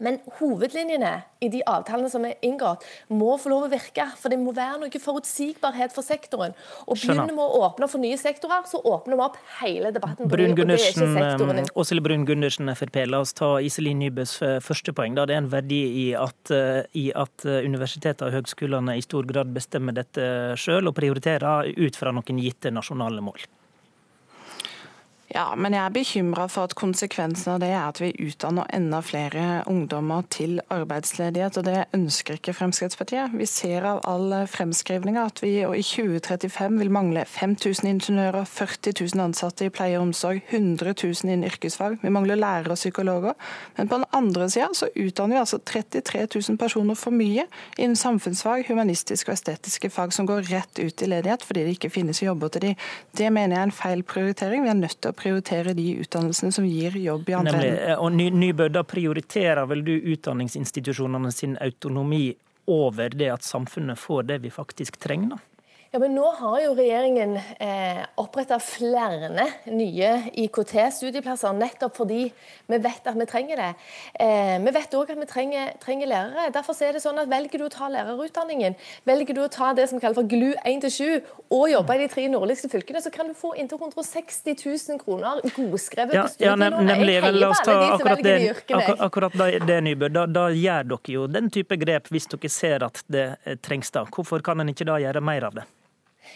[0.00, 1.10] Men hovedlinjene
[1.44, 4.06] i de avtalene som er inngått, må få lov å virke.
[4.18, 6.56] For det må være noe forutsigbarhet for sektoren.
[6.86, 10.30] Og begynner vi å åpne for nye sektorer, så åpner vi opp hele debatten.
[10.32, 11.16] Brun Gundersen,
[11.78, 13.02] Åshild Brun Gundersen, Frp.
[13.10, 15.16] La oss ta Iselin Nybøs eh, første poeng.
[15.18, 15.26] Da.
[15.28, 19.28] Det er en verdi i at, eh, i at eh, universitetene og høgskolene i stor
[19.28, 23.44] grad bestemmer dette sjøl, og prioriterer ut fra noen gitte nasjonale mål.
[25.32, 28.98] Ja, men jeg er bekymra for at konsekvensen av det er at vi utdanner enda
[29.00, 33.32] flere ungdommer til arbeidsledighet, og det ønsker ikke Fremskrittspartiet.
[33.40, 39.22] Vi ser av all fremskrivninga at vi i 2035 vil mangle 5000 ingeniører, 40 000
[39.24, 41.96] ansatte i pleie og omsorg, 100 000 innen yrkesfag.
[42.02, 43.32] Vi mangler lærere og psykologer.
[43.78, 47.46] Men på den andre sida så utdanner vi altså 33 000 personer for mye
[47.78, 51.94] innen samfunnsfag, humanistiske og estetiske fag som går rett ut i ledighet fordi det ikke
[51.96, 52.76] finnes jobber til de.
[53.16, 54.68] Det mener jeg er en feil prioritering.
[54.68, 57.78] Vi er nødt til å prioritere de utdannelsene som gir jobb i andre enden.
[57.90, 62.26] eh, og Nybø, da prioriterer vel du utdanningsinstitusjonene sin autonomi
[62.70, 65.36] over det at samfunnet får det vi faktisk trenger?
[65.36, 65.51] da?
[65.92, 69.28] Ja, men Nå har jo regjeringen eh, oppretta flere
[69.68, 72.22] nye IKT-studieplasser, nettopp fordi
[72.72, 73.66] vi vet at vi trenger det.
[74.24, 76.46] Eh, vi vet òg at vi trenger, trenger, lærere.
[76.54, 79.84] Derfor er det sånn at Velger du å ta lærerutdanningen, velger du å ta det
[79.90, 81.18] som kalles for GLU 1-7
[81.58, 85.44] og jobbe i de tre nordligste fylkene, så kan du få inntil 160 000 kroner
[85.44, 86.66] godskrevet ja, på studielån.
[86.72, 89.38] Ja, nemlig, vel, la oss ta akkurat det, akkurat, akkurat
[89.68, 90.08] det Nybø.
[90.16, 93.28] Da, da gjør dere jo den type grep hvis dere ser at det
[93.60, 93.92] trengs.
[93.92, 94.08] da.
[94.08, 95.68] Hvorfor kan en ikke da gjøre mer av det?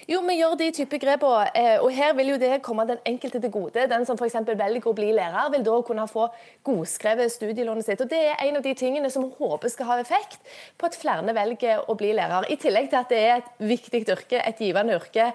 [0.07, 1.48] Jo, vi gjør de type grepene.
[1.59, 3.88] Eh, og her vil jo det komme den enkelte til gode.
[3.90, 4.36] Den som f.eks.
[4.46, 6.28] velger å bli lærer, vil da kunne få
[6.68, 8.04] godskrevet studielånet sitt.
[8.04, 10.38] Og Det er en av de tingene som håper skal ha effekt
[10.78, 12.46] på at flere velger å bli lærer.
[12.54, 15.26] I tillegg til at det er et viktig yrke, et givende yrke,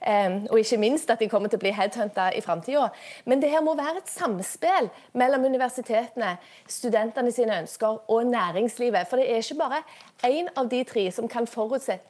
[0.00, 2.90] eh, og ikke minst at de kommer til å bli headhunta i framtida.
[3.30, 6.34] Men det her må være et samspill mellom universitetene,
[6.66, 9.06] studentene sine ønsker og næringslivet.
[9.06, 9.82] For det er ikke bare
[10.26, 12.00] én av de tre som kan forutse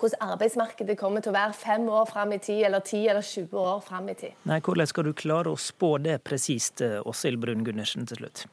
[0.00, 3.58] hvordan arbeidsmarkedet kommer til å være fem år fram i tid, eller ti eller 20
[3.60, 4.38] år fram i tid.
[4.48, 8.46] Nei, Hvordan skal du klare å spå det presist, eh, Åshild Brun Gundersen, til slutt?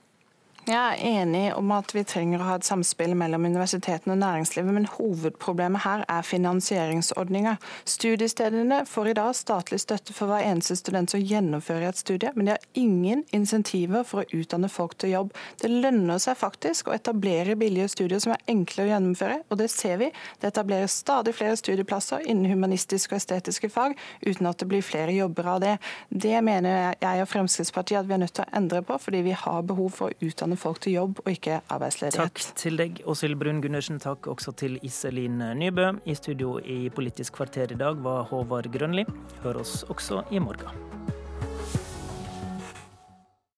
[0.67, 4.73] Jeg er enig om at vi trenger å ha et samspill mellom universitetene og næringslivet,
[4.75, 7.53] men hovedproblemet her er finansieringsordninga.
[7.87, 12.49] Studiestedene får i dag statlig støtte for hver eneste student som gjennomfører et studie, men
[12.49, 15.31] de har ingen insentiver for å utdanne folk til jobb.
[15.63, 19.69] Det lønner seg faktisk å etablere billige studier som er enkle å gjennomføre, og det
[19.71, 20.11] ser vi.
[20.43, 23.95] Det etableres stadig flere studieplasser innen humanistiske og estetiske fag,
[24.27, 25.77] uten at det blir flere jobber av det.
[26.11, 29.39] Det mener jeg og Fremskrittspartiet at vi er nødt til å endre på, fordi vi
[29.47, 32.31] har behov for å utdanne folk til jobb og ikke arbeidsledighet.
[32.31, 34.01] Takk til deg, Åshild Brun Gundersen.
[34.03, 35.91] Takk også til Iselin Nybø.
[36.05, 39.07] I studio i Politisk kvarter i dag var Håvard Grønli.
[39.43, 41.16] Hør oss også i morgen.